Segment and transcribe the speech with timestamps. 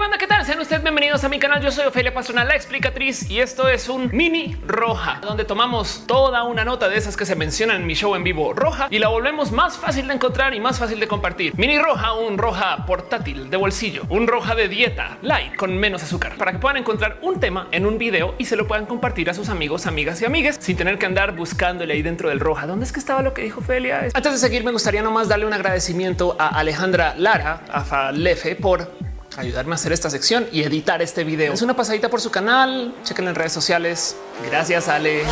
[0.00, 0.46] banda, ¿qué tal?
[0.46, 1.60] Sean ustedes bienvenidos a mi canal.
[1.60, 6.42] Yo soy Ofelia Pastrana, la explicatriz, y esto es un mini roja, donde tomamos toda
[6.44, 9.08] una nota de esas que se mencionan en mi show en vivo roja y la
[9.08, 11.52] volvemos más fácil de encontrar y más fácil de compartir.
[11.58, 16.34] Mini roja, un roja portátil de bolsillo, un roja de dieta light con menos azúcar
[16.38, 19.34] para que puedan encontrar un tema en un video y se lo puedan compartir a
[19.34, 22.66] sus amigos, amigas y amigues sin tener que andar buscándole ahí dentro del roja.
[22.66, 24.08] ¿Dónde es que estaba lo que dijo Ofelia?
[24.14, 29.09] Antes de seguir, me gustaría nomás darle un agradecimiento a Alejandra Lara, a Falefe, por
[29.36, 31.52] ayudarme a hacer esta sección y editar este video.
[31.52, 32.94] Es una pasadita por su canal.
[33.04, 34.16] Chequen en redes sociales.
[34.50, 35.24] Gracias, Ale.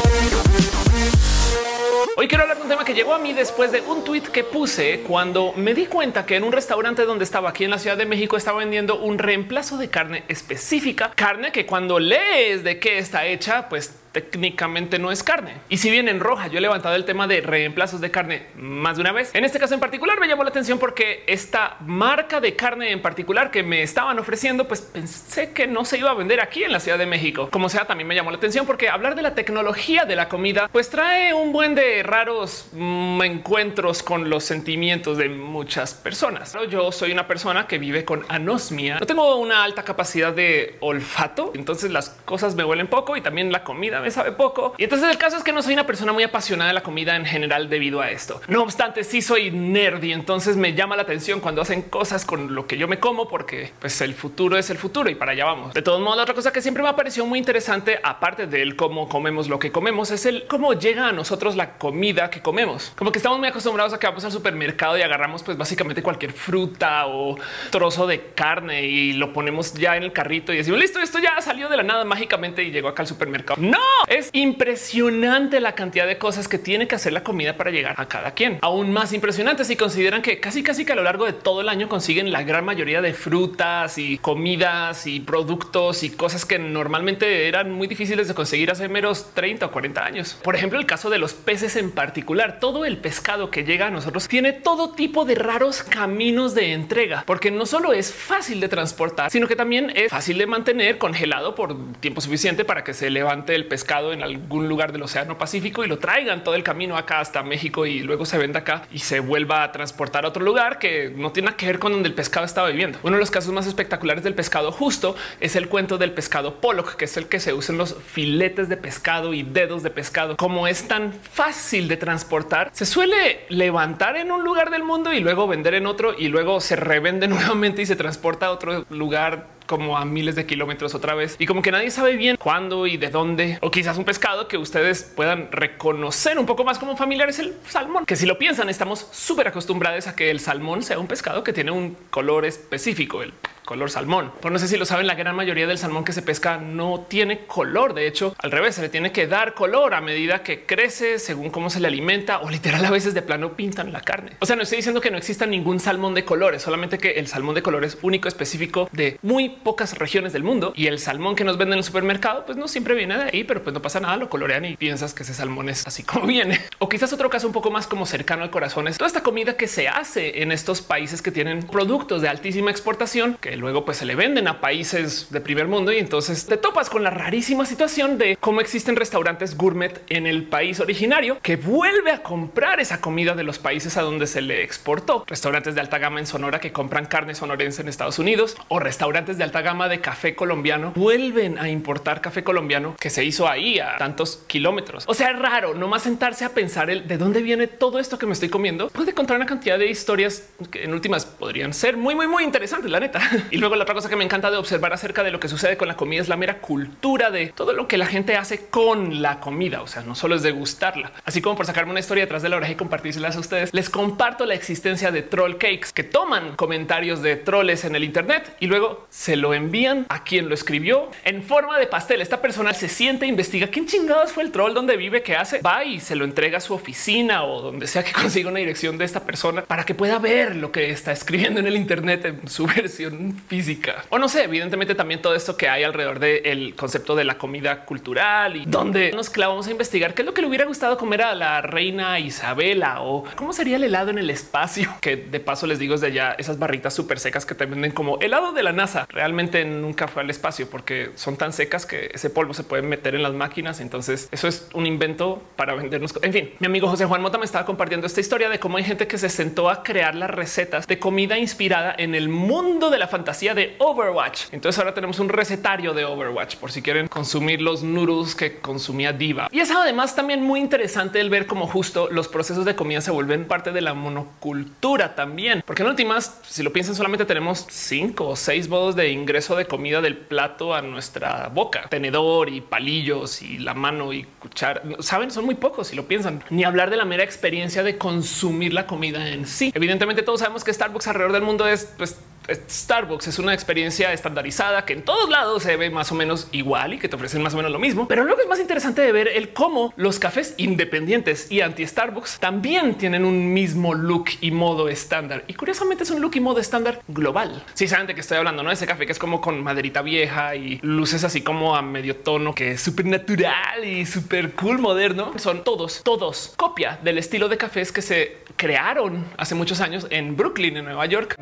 [2.17, 4.43] Hoy quiero hablar de un tema que llegó a mí después de un tweet que
[4.43, 7.97] puse cuando me di cuenta que en un restaurante donde estaba aquí en la Ciudad
[7.97, 12.99] de México estaba vendiendo un reemplazo de carne específica, carne que cuando lees de qué
[12.99, 15.55] está hecha, pues técnicamente no es carne.
[15.69, 18.97] Y si bien en roja yo he levantado el tema de reemplazos de carne más
[18.97, 22.41] de una vez, en este caso en particular me llamó la atención porque esta marca
[22.41, 26.15] de carne en particular que me estaban ofreciendo, pues pensé que no se iba a
[26.15, 27.49] vender aquí en la Ciudad de México.
[27.51, 30.69] Como sea, también me llamó la atención porque hablar de la tecnología de la comida,
[30.71, 36.57] pues trae un buen de raros mm, encuentros con los sentimientos de muchas personas.
[36.71, 38.99] Yo soy una persona que vive con anosmia.
[38.99, 43.53] No tengo una alta capacidad de olfato, entonces las cosas me huelen poco y también
[43.53, 44.75] la comida me sabe poco.
[44.79, 47.17] Y entonces el caso es que no soy una persona muy apasionada de la comida
[47.17, 48.41] en general debido a esto.
[48.49, 52.55] No obstante, sí soy nerd y entonces me llama la atención cuando hacen cosas con
[52.55, 55.45] lo que yo me como porque pues el futuro es el futuro y para allá
[55.45, 55.75] vamos.
[55.75, 58.77] De todos modos, la otra cosa que siempre me ha parecido muy interesante, aparte del
[58.77, 62.93] cómo comemos lo que comemos, es el cómo llega a nosotros la comida que comemos.
[62.97, 66.33] Como que estamos muy acostumbrados a que vamos al supermercado y agarramos pues básicamente cualquier
[66.33, 67.37] fruta o
[67.71, 71.41] trozo de carne y lo ponemos ya en el carrito y decimos listo, esto ya
[71.41, 73.61] salió de la nada mágicamente y llegó acá al supermercado.
[73.61, 77.95] No, es impresionante la cantidad de cosas que tiene que hacer la comida para llegar
[77.99, 78.59] a cada quien.
[78.63, 81.69] Aún más impresionante si consideran que casi casi que a lo largo de todo el
[81.69, 87.49] año consiguen la gran mayoría de frutas y comidas y productos y cosas que normalmente
[87.49, 90.39] eran muy difíciles de conseguir hace menos 30 o 40 años.
[90.43, 93.91] Por ejemplo, el caso de los peces en particular, todo el pescado que llega a
[93.91, 98.69] nosotros tiene todo tipo de raros caminos de entrega, porque no solo es fácil de
[98.69, 103.11] transportar, sino que también es fácil de mantener congelado por tiempo suficiente para que se
[103.11, 103.78] levante el pescado
[104.13, 107.87] en algún lugar del Océano Pacífico y lo traigan todo el camino acá hasta México
[107.87, 111.33] y luego se venda acá y se vuelva a transportar a otro lugar que no
[111.33, 112.99] tiene que ver con donde el pescado estaba viviendo.
[113.03, 116.97] Uno de los casos más espectaculares del pescado justo es el cuento del pescado pollock,
[116.97, 120.37] que es el que se usa en los filetes de pescado y dedos de pescado.
[120.37, 125.21] Como es tan fácil de transportar, se suele levantar en un lugar del mundo y
[125.21, 129.58] luego vender en otro y luego se revende nuevamente y se transporta a otro lugar
[129.69, 131.37] como a miles de kilómetros otra vez.
[131.39, 134.57] Y como que nadie sabe bien cuándo y de dónde o quizás un pescado que
[134.57, 138.69] ustedes puedan reconocer un poco más como familiar es el salmón, que si lo piensan
[138.69, 143.23] estamos súper acostumbrados a que el salmón sea un pescado que tiene un color específico,
[143.23, 143.33] el
[143.69, 144.33] color salmón.
[144.41, 147.05] Por no sé si lo saben, la gran mayoría del salmón que se pesca no
[147.07, 147.93] tiene color.
[147.93, 151.51] De hecho, al revés, se le tiene que dar color a medida que crece, según
[151.51, 154.33] cómo se le alimenta o literal a veces de plano pintan la carne.
[154.41, 157.27] O sea, no estoy diciendo que no exista ningún salmón de colores, solamente que el
[157.27, 161.37] salmón de color es único, específico de muy pocas regiones del mundo y el salmón
[161.37, 163.83] que nos venden en el supermercado, pues no siempre viene de ahí, pero pues no
[163.83, 166.59] pasa nada, lo colorean y piensas que ese salmón es así como viene.
[166.79, 169.59] O quizás otro caso un poco más como cercano al corazón es toda esta comida
[169.59, 173.99] que se hace en estos países que tienen productos de altísima exportación que luego pues
[173.99, 177.67] se le venden a países de primer mundo y entonces te topas con la rarísima
[177.67, 183.01] situación de cómo existen restaurantes gourmet en el país originario que vuelve a comprar esa
[183.01, 185.25] comida de los países a donde se le exportó.
[185.27, 189.39] Restaurantes de alta gama en Sonora que compran carne sonorense en Estados Unidos o restaurantes
[189.39, 193.79] de alta gama de café colombiano vuelven a importar café colombiano que se hizo ahí
[193.79, 195.05] a tantos kilómetros.
[195.07, 198.27] O sea, es raro nomás sentarse a pensar el de dónde viene todo esto que
[198.27, 198.89] me estoy comiendo.
[198.89, 202.91] Puede contar una cantidad de historias que en últimas podrían ser muy, muy, muy interesantes,
[202.91, 203.21] la neta.
[203.51, 205.77] Y luego la otra cosa que me encanta de observar acerca de lo que sucede
[205.77, 209.23] con la comida es la mera cultura de todo lo que la gente hace con
[209.23, 209.83] la comida.
[209.83, 212.57] O sea, no solo es degustarla, así como por sacarme una historia detrás de la
[212.57, 213.73] oreja y compartírselas a ustedes.
[213.73, 218.57] Les comparto la existencia de troll cakes que toman comentarios de troles en el Internet
[218.61, 222.21] y luego se lo envían a quien lo escribió en forma de pastel.
[222.21, 225.85] Esta persona se siente, investiga quién chingados fue el troll, donde vive, qué hace, va
[225.85, 229.05] y se lo entrega a su oficina o donde sea que consiga una dirección de
[229.05, 232.67] esta persona para que pueda ver lo que está escribiendo en el Internet en su
[232.77, 234.05] versión física.
[234.11, 237.85] O no sé, evidentemente también todo esto que hay alrededor del concepto de la comida
[237.85, 241.23] cultural y donde nos clavamos a investigar qué es lo que le hubiera gustado comer
[241.23, 245.67] a la reina Isabela o cómo sería el helado en el espacio, que de paso
[245.67, 248.73] les digo desde ya esas barritas súper secas que te venden como helado de la
[248.73, 249.07] NASA.
[249.09, 253.15] Realmente nunca fue al espacio porque son tan secas que ese polvo se puede meter
[253.15, 253.81] en las máquinas.
[253.81, 256.15] Entonces eso es un invento para vendernos.
[256.23, 258.85] En fin, mi amigo José Juan Mota me estaba compartiendo esta historia de cómo hay
[258.85, 262.99] gente que se sentó a crear las recetas de comida inspirada en el mundo de
[262.99, 264.45] la fantasía de Overwatch.
[264.53, 269.13] Entonces ahora tenemos un recetario de Overwatch por si quieren consumir los noodles que consumía
[269.13, 269.49] Diva.
[269.51, 273.11] Y es además también muy interesante el ver cómo justo los procesos de comida se
[273.11, 278.29] vuelven parte de la monocultura también, porque en últimas, si lo piensan, solamente tenemos cinco
[278.29, 283.43] o seis modos de ingreso de comida del plato a nuestra boca, tenedor y palillos
[283.43, 284.83] y la mano y cuchara.
[285.01, 288.73] Saben, son muy pocos si lo piensan, ni hablar de la mera experiencia de consumir
[288.73, 289.73] la comida en sí.
[289.75, 292.17] Evidentemente, todos sabemos que Starbucks alrededor del mundo es pues
[292.49, 296.95] Starbucks es una experiencia estandarizada que en todos lados se ve más o menos igual
[296.95, 298.09] y que te ofrecen más o menos lo mismo.
[298.09, 302.39] Pero luego es más interesante de ver el cómo los cafés independientes y anti Starbucks
[302.39, 305.45] también tienen un mismo look y modo estándar.
[305.47, 307.65] Y curiosamente es un look y modo estándar global.
[307.75, 310.55] Si saben de qué estoy hablando, no ese café que es como con maderita vieja
[310.55, 315.33] y luces así como a medio tono, que es súper natural y súper cool moderno.
[315.37, 320.37] Son todos, todos copia del estilo de cafés que se crearon hace muchos años en
[320.37, 321.37] Brooklyn, en Nueva York.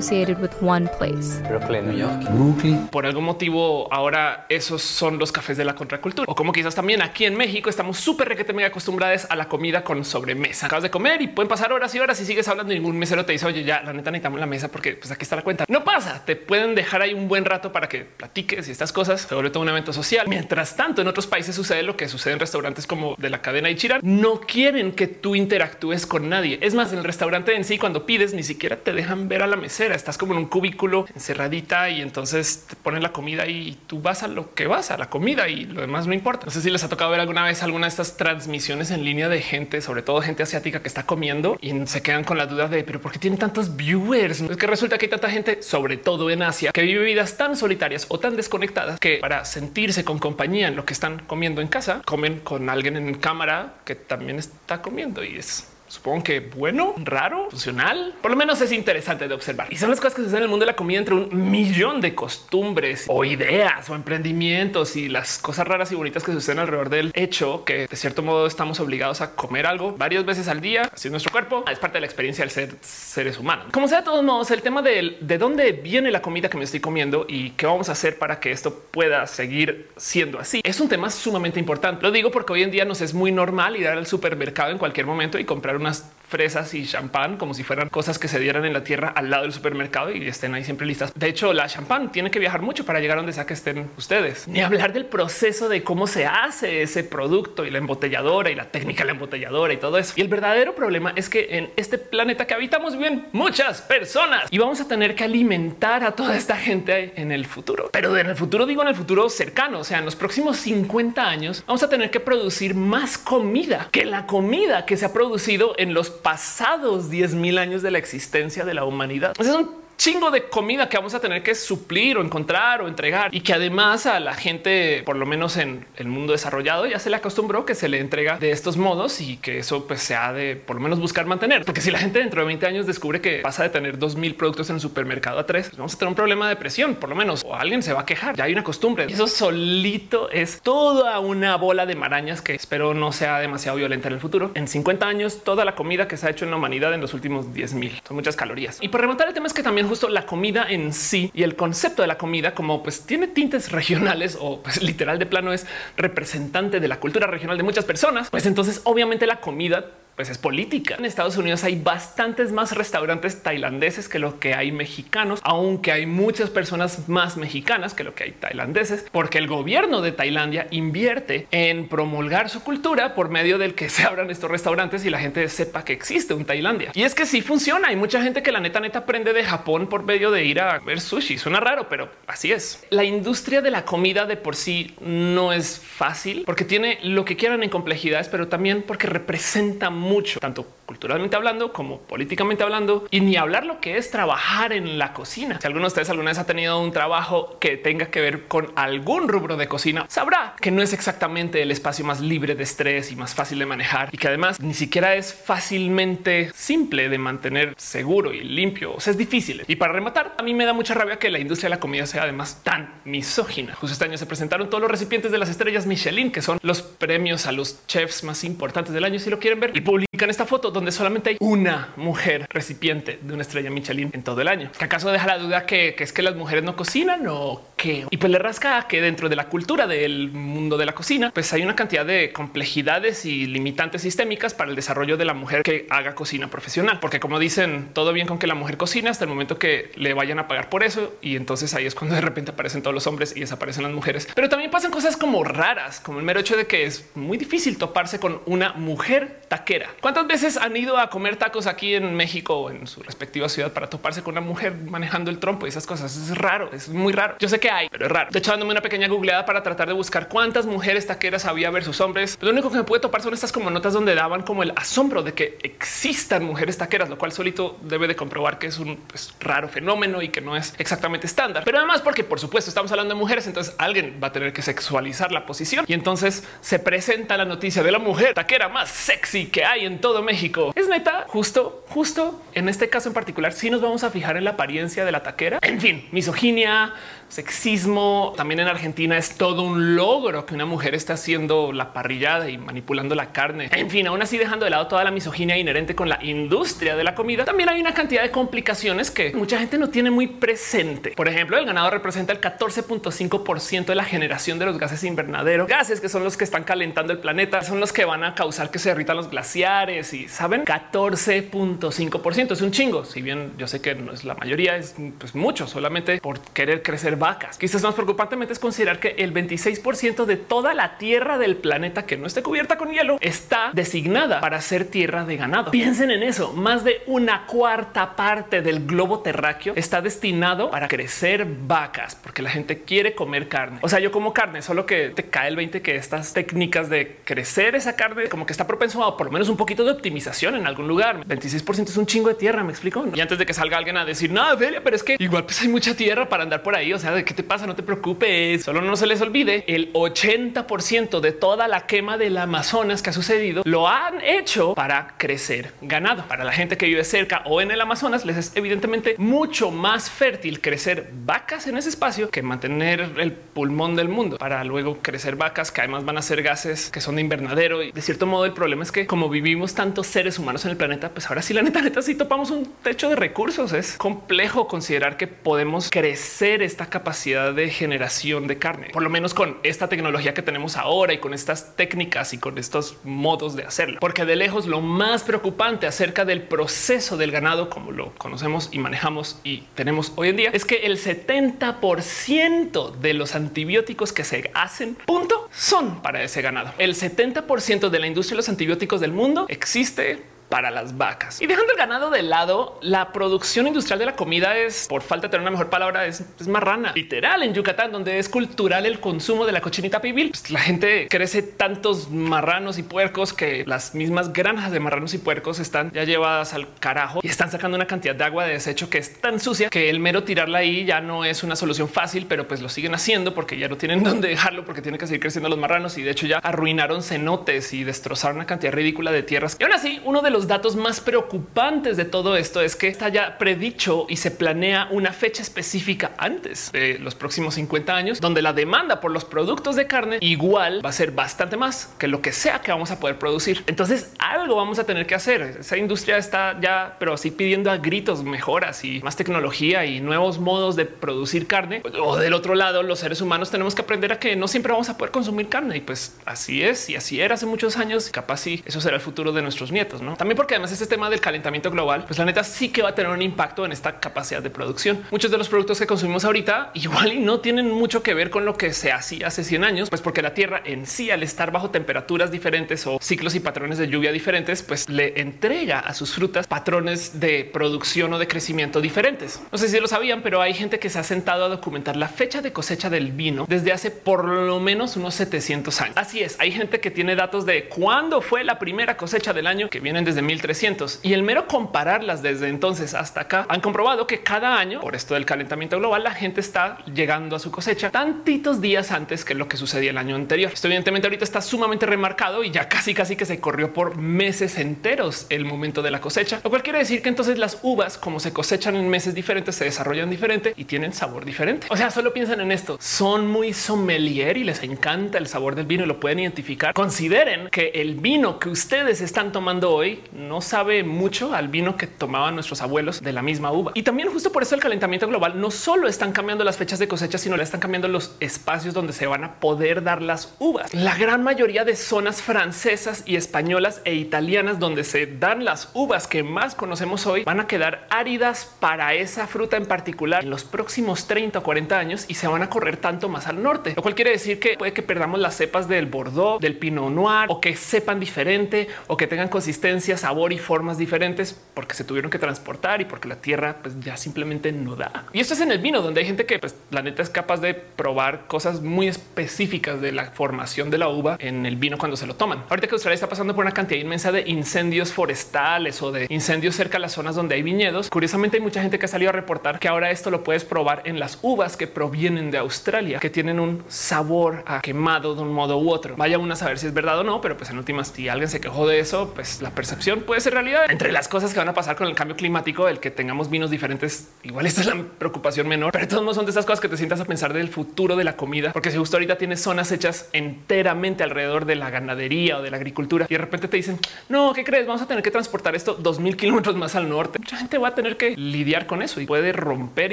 [0.00, 1.40] Associated with one place.
[1.48, 2.22] Brooklyn, New York.
[2.32, 2.88] Brooklyn.
[2.88, 6.24] Por algún motivo, ahora esos son los cafés de la contracultura.
[6.26, 9.84] O como quizás también aquí en México estamos súper requete mega acostumbrados a la comida
[9.84, 10.66] con sobremesa.
[10.66, 13.24] Acabas de comer y pueden pasar horas y horas y sigues hablando y ningún mesero
[13.26, 15.66] te dice, oye, ya la neta necesitamos la mesa porque pues aquí está la cuenta.
[15.68, 19.22] No pasa, te pueden dejar ahí un buen rato para que platiques y estas cosas.
[19.22, 20.26] Se vuelve todo un evento social.
[20.28, 23.68] Mientras tanto, en otros países sucede lo que sucede en restaurantes como de la cadena
[23.68, 24.00] Ichiran.
[24.02, 26.58] No quieren que tú interactúes con nadie.
[26.62, 29.46] Es más, en el restaurante en sí, cuando pides, ni siquiera te dejan ver a
[29.46, 29.89] la mesera.
[29.94, 34.22] Estás como en un cubículo encerradita y entonces te ponen la comida y tú vas
[34.22, 36.46] a lo que vas a la comida y lo demás no importa.
[36.46, 39.28] No sé si les ha tocado ver alguna vez alguna de estas transmisiones en línea
[39.28, 42.68] de gente, sobre todo gente asiática que está comiendo y se quedan con la duda
[42.68, 44.40] de pero por qué tienen tantos viewers?
[44.40, 47.56] Es que resulta que hay tanta gente, sobre todo en Asia, que vive vidas tan
[47.56, 51.68] solitarias o tan desconectadas que para sentirse con compañía en lo que están comiendo en
[51.68, 56.94] casa, comen con alguien en cámara que también está comiendo y es supongo que bueno,
[56.98, 59.72] raro, funcional, por lo menos es interesante de observar.
[59.72, 62.00] Y son las cosas que suceden en el mundo de la comida entre un millón
[62.00, 66.88] de costumbres o ideas o emprendimientos y las cosas raras y bonitas que suceden alrededor
[66.88, 70.90] del hecho que de cierto modo estamos obligados a comer algo varias veces al día,
[70.92, 73.66] así es nuestro cuerpo, es parte de la experiencia del ser seres humanos.
[73.72, 76.64] Como sea, de todos modos, el tema de, de dónde viene la comida que me
[76.64, 80.80] estoy comiendo y qué vamos a hacer para que esto pueda seguir siendo así es
[80.80, 82.02] un tema sumamente importante.
[82.02, 85.06] Lo digo porque hoy en día nos es muy normal ir al supermercado en cualquier
[85.06, 88.72] momento y comprar unas fresas y champán como si fueran cosas que se dieran en
[88.72, 91.12] la tierra al lado del supermercado y estén ahí siempre listas.
[91.14, 93.90] De hecho, la champán tiene que viajar mucho para llegar a donde sea que estén
[93.98, 94.46] ustedes.
[94.46, 98.70] Ni hablar del proceso de cómo se hace ese producto y la embotelladora y la
[98.70, 100.14] técnica de la embotelladora y todo eso.
[100.16, 104.58] Y el verdadero problema es que en este planeta que habitamos viven muchas personas y
[104.58, 107.90] vamos a tener que alimentar a toda esta gente en el futuro.
[107.92, 111.28] Pero en el futuro digo en el futuro cercano, o sea, en los próximos 50
[111.28, 115.74] años vamos a tener que producir más comida que la comida que se ha producido
[115.76, 119.34] en los pasados 10 mil años de la existencia de la humanidad.
[119.38, 119.70] es un
[120.00, 123.52] chingo de comida que vamos a tener que suplir o encontrar o entregar y que
[123.52, 127.66] además a la gente, por lo menos en el mundo desarrollado, ya se le acostumbró
[127.66, 130.76] que se le entrega de estos modos y que eso pues se ha de por
[130.76, 131.66] lo menos buscar mantener.
[131.66, 134.70] Porque si la gente dentro de 20 años descubre que pasa de tener 2000 productos
[134.70, 137.44] en el supermercado a tres, vamos a tener un problema de presión, por lo menos,
[137.44, 138.36] o alguien se va a quejar.
[138.36, 139.04] Ya hay una costumbre.
[139.06, 144.14] Eso solito es toda una bola de marañas que espero no sea demasiado violenta en
[144.14, 144.50] el futuro.
[144.54, 147.12] En 50 años, toda la comida que se ha hecho en la humanidad en los
[147.12, 148.78] últimos 10 mil son muchas calorías.
[148.80, 151.56] Y por remontar el tema es que también justo la comida en sí y el
[151.56, 155.66] concepto de la comida como pues tiene tintes regionales o pues literal de plano es
[155.96, 160.36] representante de la cultura regional de muchas personas, pues entonces obviamente la comida pues es
[160.36, 160.96] política.
[160.98, 166.04] En Estados Unidos hay bastantes más restaurantes tailandeses que lo que hay mexicanos, aunque hay
[166.04, 171.46] muchas personas más mexicanas que lo que hay tailandeses, porque el gobierno de Tailandia invierte
[171.52, 175.48] en promulgar su cultura por medio del que se abran estos restaurantes y la gente
[175.48, 176.92] sepa que existe un Tailandia.
[176.94, 177.88] Y es que sí funciona.
[177.88, 180.78] Hay mucha gente que la neta neta aprende de Japón por medio de ir a
[180.78, 181.38] ver sushi.
[181.38, 182.84] Suena raro, pero así es.
[182.90, 187.36] La industria de la comida de por sí no es fácil porque tiene lo que
[187.36, 193.20] quieran en complejidades, pero también porque representa mucho, tanto culturalmente hablando como políticamente hablando, y
[193.20, 195.60] ni hablar lo que es trabajar en la cocina.
[195.60, 198.72] Si alguno de ustedes alguna vez ha tenido un trabajo que tenga que ver con
[198.74, 203.12] algún rubro de cocina, sabrá que no es exactamente el espacio más libre de estrés
[203.12, 207.74] y más fácil de manejar y que además ni siquiera es fácilmente simple de mantener
[207.76, 208.92] seguro y limpio.
[208.92, 209.62] O sea, es difícil.
[209.68, 212.04] Y para rematar, a mí me da mucha rabia que la industria de la comida
[212.06, 213.76] sea además tan misógina.
[213.76, 216.82] Justo este año se presentaron todos los recipientes de las estrellas Michelin, que son los
[216.82, 219.82] premios a los chefs más importantes del año, si lo quieren ver, y
[220.20, 224.42] publican esta foto donde solamente hay una mujer recipiente de una estrella Michelin en todo
[224.42, 224.70] el año.
[224.78, 228.04] ¿Que acaso deja la duda que, es que las mujeres no cocinan o qué?
[228.10, 231.50] Y pues le rasca que dentro de la cultura del mundo de la cocina, pues
[231.54, 235.86] hay una cantidad de complejidades y limitantes sistémicas para el desarrollo de la mujer que
[235.88, 237.00] haga cocina profesional.
[237.00, 240.12] Porque como dicen, todo bien con que la mujer cocina hasta el momento que le
[240.12, 241.14] vayan a pagar por eso.
[241.22, 244.28] Y entonces ahí es cuando de repente aparecen todos los hombres y desaparecen las mujeres.
[244.34, 247.78] Pero también pasan cosas como raras, como el mero hecho de que es muy difícil
[247.78, 249.88] toparse con una mujer taquera.
[250.10, 253.72] ¿Cuántas veces han ido a comer tacos aquí en México o en su respectiva ciudad
[253.72, 256.16] para toparse con una mujer manejando el trompo y esas cosas?
[256.16, 257.36] Es raro, es muy raro.
[257.38, 258.28] Yo sé que hay, pero es raro.
[258.32, 262.00] De hecho, dándome una pequeña googleada para tratar de buscar cuántas mujeres taqueras había versus
[262.00, 262.38] hombres.
[262.40, 265.22] Lo único que me puede topar son estas como notas donde daban como el asombro
[265.22, 269.32] de que existan mujeres taqueras, lo cual solito debe de comprobar que es un pues,
[269.38, 271.62] raro fenómeno y que no es exactamente estándar.
[271.64, 274.62] Pero además porque por supuesto estamos hablando de mujeres, entonces alguien va a tener que
[274.62, 279.46] sexualizar la posición y entonces se presenta la noticia de la mujer taquera más sexy
[279.46, 280.72] que hay en todo México.
[280.74, 284.44] Es neta, justo, justo en este caso en particular, si nos vamos a fijar en
[284.44, 285.58] la apariencia de la taquera.
[285.62, 286.94] En fin, misoginia,
[287.30, 288.34] sexismo.
[288.36, 292.58] También en Argentina es todo un logro que una mujer está haciendo la parrillada y
[292.58, 293.68] manipulando la carne.
[293.72, 297.04] En fin, aún así dejando de lado toda la misoginia inherente con la industria de
[297.04, 301.12] la comida, también hay una cantidad de complicaciones que mucha gente no tiene muy presente.
[301.12, 306.00] Por ejemplo, el ganado representa el 14.5% de la generación de los gases invernadero, gases
[306.00, 308.78] que son los que están calentando el planeta, son los que van a causar que
[308.78, 313.04] se derritan los glaciares y saben 14.5% es un chingo.
[313.04, 316.82] Si bien yo sé que no es la mayoría, es pues, mucho solamente por querer
[316.82, 317.56] crecer vacas.
[317.56, 322.16] Quizás más preocupantemente es considerar que el 26% de toda la tierra del planeta que
[322.16, 325.70] no esté cubierta con hielo está designada para ser tierra de ganado.
[325.70, 326.52] Piensen en eso.
[326.54, 332.50] Más de una cuarta parte del globo terráqueo está destinado para crecer vacas porque la
[332.50, 333.78] gente quiere comer carne.
[333.82, 337.18] O sea, yo como carne, solo que te cae el 20 que estas técnicas de
[337.24, 340.56] crecer esa carne como que está propenso a por lo menos un poquito de optimización
[340.56, 341.24] en algún lugar.
[341.26, 342.64] 26% es un chingo de tierra.
[342.64, 343.06] Me explico.
[343.14, 345.68] Y antes de que salga alguien a decir no, pero es que igual pues hay
[345.68, 346.92] mucha tierra para andar por ahí.
[346.92, 347.66] O sea, de qué te pasa?
[347.66, 348.62] No te preocupes.
[348.62, 353.12] Solo no se les olvide el 80% de toda la quema del Amazonas que ha
[353.12, 356.24] sucedido lo han hecho para crecer ganado.
[356.28, 360.10] Para la gente que vive cerca o en el Amazonas les es evidentemente mucho más
[360.10, 365.36] fértil crecer vacas en ese espacio que mantener el pulmón del mundo para luego crecer
[365.36, 367.82] vacas que además van a ser gases que son de invernadero.
[367.82, 370.76] Y de cierto modo el problema es que como vivimos tantos seres humanos en el
[370.76, 373.72] planeta, pues ahora sí la neta, neta, sí topamos un techo de recursos.
[373.72, 379.34] Es complejo considerar que podemos crecer esta capacidad de generación de carne, por lo menos
[379.34, 383.64] con esta tecnología que tenemos ahora y con estas técnicas y con estos modos de
[383.64, 383.98] hacerlo.
[384.00, 388.78] Porque de lejos lo más preocupante acerca del proceso del ganado, como lo conocemos y
[388.78, 394.50] manejamos y tenemos hoy en día, es que el 70% de los antibióticos que se
[394.54, 396.72] hacen, punto, son para ese ganado.
[396.78, 401.40] El 70% de la industria de los antibióticos del mundo existe para las vacas.
[401.40, 405.28] Y dejando el ganado de lado, la producción industrial de la comida es, por falta
[405.28, 406.92] de tener una mejor palabra, es, marrana.
[406.94, 410.30] Literal en Yucatán, donde es cultural el consumo de la cochinita pibil.
[410.30, 415.18] Pues la gente crece tantos marranos y puercos que las mismas granjas de marranos y
[415.18, 418.90] puercos están ya llevadas al carajo y están sacando una cantidad de agua de desecho
[418.90, 422.26] que es tan sucia que el mero tirarla ahí ya no es una solución fácil,
[422.28, 425.20] pero pues lo siguen haciendo porque ya no tienen dónde dejarlo porque tienen que seguir
[425.20, 429.22] creciendo los marranos y de hecho ya arruinaron cenotes y destrozaron una cantidad ridícula de
[429.22, 429.56] tierras.
[429.60, 433.08] Y aún así, uno de los datos más preocupantes de todo esto es que está
[433.08, 438.42] ya predicho y se planea una fecha específica antes de los próximos 50 años, donde
[438.42, 442.22] la demanda por los productos de carne igual va a ser bastante más que lo
[442.22, 443.64] que sea que vamos a poder producir.
[443.66, 445.42] Entonces algo vamos a tener que hacer.
[445.60, 450.38] Esa industria está ya, pero así pidiendo a gritos mejoras y más tecnología y nuevos
[450.38, 451.82] modos de producir carne.
[452.00, 454.88] O del otro lado, los seres humanos tenemos que aprender a que no siempre vamos
[454.88, 458.10] a poder consumir carne y pues así es y así era hace muchos años.
[458.10, 460.16] Capaz y eso será el futuro de nuestros nietos, no?
[460.34, 463.10] Porque además este tema del calentamiento global, pues la neta sí que va a tener
[463.10, 465.02] un impacto en esta capacidad de producción.
[465.10, 468.44] Muchos de los productos que consumimos ahorita igual y no tienen mucho que ver con
[468.44, 471.50] lo que se hacía hace 100 años, pues porque la Tierra en sí al estar
[471.50, 476.14] bajo temperaturas diferentes o ciclos y patrones de lluvia diferentes, pues le entrega a sus
[476.14, 479.40] frutas patrones de producción o de crecimiento diferentes.
[479.50, 482.08] No sé si lo sabían, pero hay gente que se ha sentado a documentar la
[482.08, 485.96] fecha de cosecha del vino desde hace por lo menos unos 700 años.
[485.96, 489.68] Así es, hay gente que tiene datos de cuándo fue la primera cosecha del año
[489.68, 494.22] que vienen desde 1300 y el mero compararlas desde entonces hasta acá han comprobado que
[494.22, 498.60] cada año por esto del calentamiento global la gente está llegando a su cosecha tantitos
[498.60, 500.50] días antes que lo que sucedía el año anterior.
[500.52, 504.58] Esto evidentemente ahorita está sumamente remarcado y ya casi casi que se corrió por meses
[504.58, 508.20] enteros el momento de la cosecha, lo cual quiere decir que entonces las uvas como
[508.20, 511.66] se cosechan en meses diferentes se desarrollan diferente y tienen sabor diferente.
[511.70, 512.76] O sea, solo piensan en esto.
[512.80, 516.74] Son muy sommelier y les encanta el sabor del vino y lo pueden identificar.
[516.74, 521.86] Consideren que el vino que ustedes están tomando hoy no sabe mucho al vino que
[521.86, 523.72] tomaban nuestros abuelos de la misma uva.
[523.74, 526.88] Y también justo por eso el calentamiento global no solo están cambiando las fechas de
[526.88, 530.72] cosecha, sino le están cambiando los espacios donde se van a poder dar las uvas.
[530.74, 536.06] La gran mayoría de zonas francesas y españolas e italianas donde se dan las uvas
[536.06, 540.44] que más conocemos hoy van a quedar áridas para esa fruta en particular en los
[540.44, 543.82] próximos 30 o 40 años y se van a correr tanto más al norte, lo
[543.82, 547.40] cual quiere decir que puede que perdamos las cepas del Bordeaux, del Pinot Noir o
[547.40, 552.18] que sepan diferente o que tengan consistencia, sabor y formas diferentes porque se tuvieron que
[552.18, 555.04] transportar y porque la tierra pues ya simplemente no da.
[555.12, 557.40] Y esto es en el vino donde hay gente que pues la neta es capaz
[557.40, 561.96] de probar cosas muy específicas de la formación de la uva en el vino cuando
[561.96, 562.44] se lo toman.
[562.48, 566.54] Ahorita que Australia está pasando por una cantidad inmensa de incendios forestales o de incendios
[566.54, 569.12] cerca de las zonas donde hay viñedos, curiosamente hay mucha gente que ha salido a
[569.12, 573.10] reportar que ahora esto lo puedes probar en las uvas que provienen de Australia, que
[573.10, 575.96] tienen un sabor a quemado de un modo u otro.
[575.96, 578.28] Vaya uno a saber si es verdad o no, pero pues en últimas, si alguien
[578.28, 580.66] se quejó de eso, pues la percepción puede ser realidad.
[580.68, 583.50] Entre las cosas que van a pasar con el cambio climático, el que tengamos vinos
[583.50, 586.68] diferentes, igual esta es la preocupación menor, pero todos no son de esas cosas que
[586.68, 589.72] te sientas a pensar del futuro de la comida, porque si justo ahorita tienes zonas
[589.72, 593.78] hechas enteramente alrededor de la ganadería o de la agricultura y de repente te dicen,
[594.10, 594.66] no, ¿qué crees?
[594.66, 597.18] Vamos a tener que transportar esto dos mil kilómetros más al norte.
[597.18, 599.92] Mucha gente va a tener que lidiar con eso y puede romper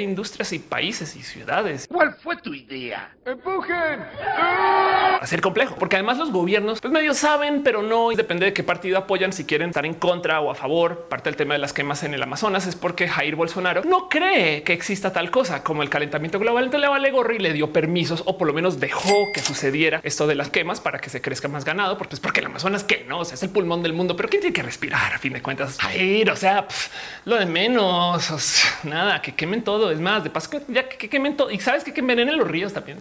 [0.00, 1.86] industrias y países y ciudades.
[1.88, 3.10] ¿Cuál fue tu idea?
[3.24, 4.00] ¡Empujen!
[5.20, 8.52] a ser complejo, porque además los gobiernos pues medio saben, pero no y depende de
[8.52, 9.32] qué partido apoyan.
[9.32, 12.12] Si quieren estar en contra o a favor, parte del tema de las quemas en
[12.12, 16.40] el Amazonas es porque Jair Bolsonaro no cree que exista tal cosa como el calentamiento
[16.40, 16.64] global.
[16.64, 20.00] Entonces le vale gorro y le dio permisos o por lo menos dejó que sucediera
[20.02, 22.82] esto de las quemas para que se crezca más ganado, porque es porque el Amazonas
[22.82, 25.32] que no sea, es el pulmón del mundo, pero quién tiene que respirar a fin
[25.32, 25.78] de cuentas.
[25.78, 26.66] Jair, o sea,
[27.24, 29.92] lo de menos, nada, que quemen todo.
[29.92, 32.72] Es más, de paso ya que, quemen todo y sabes que, que envenenen los ríos
[32.72, 32.98] también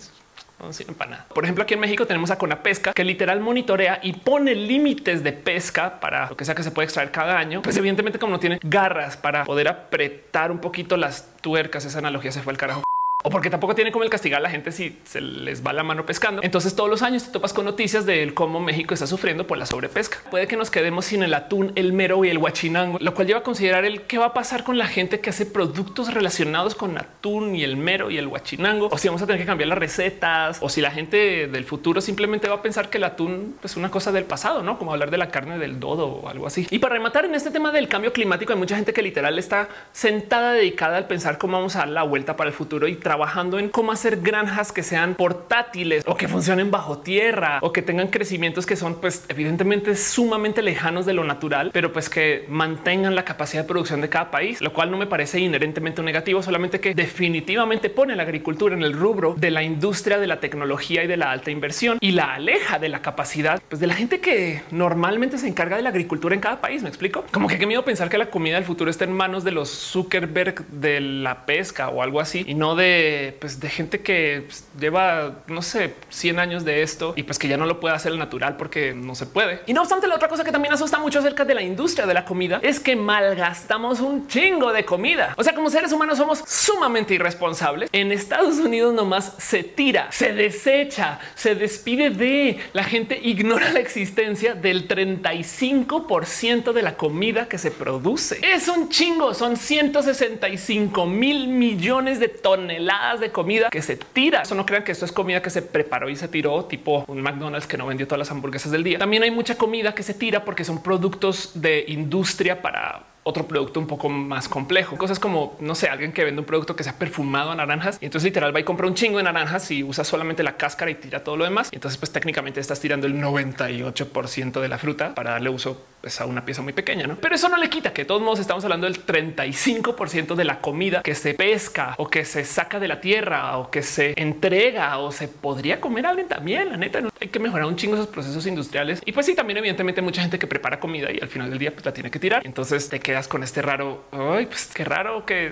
[0.59, 1.25] no sirven para nada.
[1.33, 5.33] Por ejemplo, aquí en México tenemos a Conapesca que literal monitorea y pone límites de
[5.33, 7.61] pesca para lo que sea que se puede extraer cada año.
[7.61, 12.31] Pues evidentemente como no tiene garras para poder apretar un poquito las tuercas, esa analogía
[12.31, 12.86] se fue al carajo
[13.27, 15.83] o porque tampoco tiene como el castigar a la gente si se les va la
[15.83, 16.41] mano pescando.
[16.43, 19.65] Entonces todos los años te topas con noticias de cómo México está sufriendo por la
[19.65, 20.19] sobrepesca.
[20.31, 23.41] Puede que nos quedemos sin el atún, el mero y el guachinango, lo cual lleva
[23.41, 26.97] a considerar el qué va a pasar con la gente que hace productos relacionados con
[26.97, 29.77] atún y el mero y el guachinango, o si vamos a tener que cambiar las
[29.77, 33.75] recetas, o si la gente del futuro simplemente va a pensar que el atún es
[33.75, 36.65] una cosa del pasado, no como hablar de la carne del dodo o algo así.
[36.69, 39.67] Y para rematar en este tema del cambio climático, hay mucha gente que literal está
[39.91, 43.57] sentada dedicada al pensar cómo vamos a dar la vuelta para el futuro y trabajando
[43.57, 48.09] en cómo hacer granjas que sean portátiles o que funcionen bajo tierra o que tengan
[48.09, 53.25] crecimientos que son pues evidentemente sumamente lejanos de lo natural, pero pues que mantengan la
[53.25, 56.93] capacidad de producción de cada país, lo cual no me parece inherentemente negativo, solamente que
[56.93, 61.17] definitivamente pone la agricultura en el rubro de la industria de la tecnología y de
[61.17, 65.39] la alta inversión y la aleja de la capacidad pues, de la gente que normalmente
[65.39, 66.83] se encarga de la agricultura en cada país.
[66.83, 69.43] Me explico como que qué miedo pensar que la comida del futuro está en manos
[69.43, 73.06] de los Zuckerberg de la pesca o algo así y no de
[73.39, 77.47] pues, de gente que pues, lleva, no sé, 100 años de esto y pues que
[77.47, 79.61] ya no lo puede hacer el natural porque no se puede.
[79.65, 82.13] Y no obstante, la otra cosa que también asusta mucho acerca de la industria de
[82.13, 85.33] la comida es que malgastamos un chingo de comida.
[85.37, 87.89] O sea, como seres humanos somos sumamente irresponsables.
[87.93, 93.79] En Estados Unidos nomás se tira, se desecha, se despide de la gente ignora la
[93.79, 98.39] existencia del 35% de la comida que se produce.
[98.43, 102.86] Es un chingo, son 165 mil millones de toneladas
[103.19, 104.41] de comida que se tira.
[104.41, 107.21] Eso no crean que esto es comida que se preparó y se tiró, tipo un
[107.21, 108.97] McDonald's que no vendió todas las hamburguesas del día.
[108.97, 113.79] También hay mucha comida que se tira porque son productos de industria para otro producto
[113.79, 114.97] un poco más complejo.
[114.97, 118.05] Cosas como, no sé, alguien que vende un producto que sea perfumado a naranjas y
[118.05, 120.95] entonces literal va y compra un chingo de naranjas y usa solamente la cáscara y
[120.95, 121.67] tira todo lo demás.
[121.71, 126.21] Y entonces pues técnicamente estás tirando el 98% de la fruta para darle uso pues,
[126.21, 127.17] a una pieza muy pequeña, ¿no?
[127.17, 130.61] Pero eso no le quita que de todos modos estamos hablando del 35% de la
[130.61, 134.99] comida que se pesca o que se saca de la tierra o que se entrega
[134.99, 136.69] o se podría comer alguien también.
[136.69, 137.09] La neta, ¿no?
[137.19, 139.01] hay que mejorar un chingo esos procesos industriales.
[139.03, 141.73] Y pues sí, también evidentemente mucha gente que prepara comida y al final del día
[141.73, 142.41] pues la tiene que tirar.
[142.45, 144.05] Entonces te queda con este raro.
[144.13, 145.51] Ay, pues qué raro que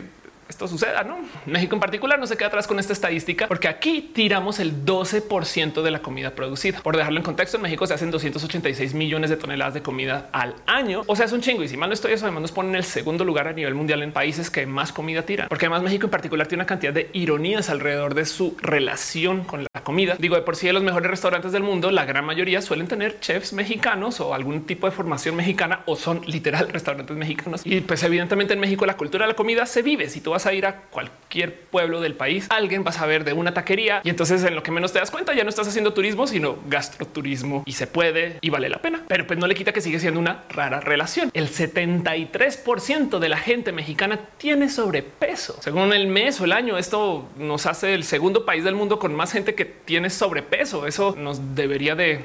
[0.50, 1.04] esto suceda.
[1.04, 4.86] No México en particular no se queda atrás con esta estadística porque aquí tiramos el
[4.86, 6.82] 12% de la comida producida.
[6.82, 10.56] Por dejarlo en contexto, en México se hacen 286 millones de toneladas de comida al
[10.66, 11.04] año.
[11.08, 11.64] O sea, es un chingo.
[11.64, 13.76] Y si mal no estoy, eso además nos pone en el segundo lugar a nivel
[13.76, 16.94] mundial en países que más comida tiran, porque además México en particular tiene una cantidad
[16.94, 20.18] de ironías alrededor de su relación con la comida.
[20.20, 23.22] Digo, de por sí de los mejores restaurantes del mundo, la gran mayoría suelen tener
[23.22, 27.62] chefs mexicanos o algún tipo de formación mexicana o son literal restaurantes mexicanos.
[27.64, 30.10] Y pues evidentemente en México la cultura de la comida se vive.
[30.10, 33.32] Si tú vas a ir a cualquier pueblo del país, alguien vas a ver de
[33.32, 35.94] una taquería y entonces en lo que menos te das cuenta ya no estás haciendo
[35.94, 39.04] turismo, sino gastroturismo y se puede y vale la pena.
[39.08, 41.30] Pero pues no le quita que sigue siendo una rara relación.
[41.34, 45.58] El 73% de la gente mexicana tiene sobrepeso.
[45.62, 49.14] Según el mes o el año, esto nos hace el segundo país del mundo con
[49.14, 50.88] más gente que tiene sobrepeso.
[50.88, 52.24] Eso nos debería de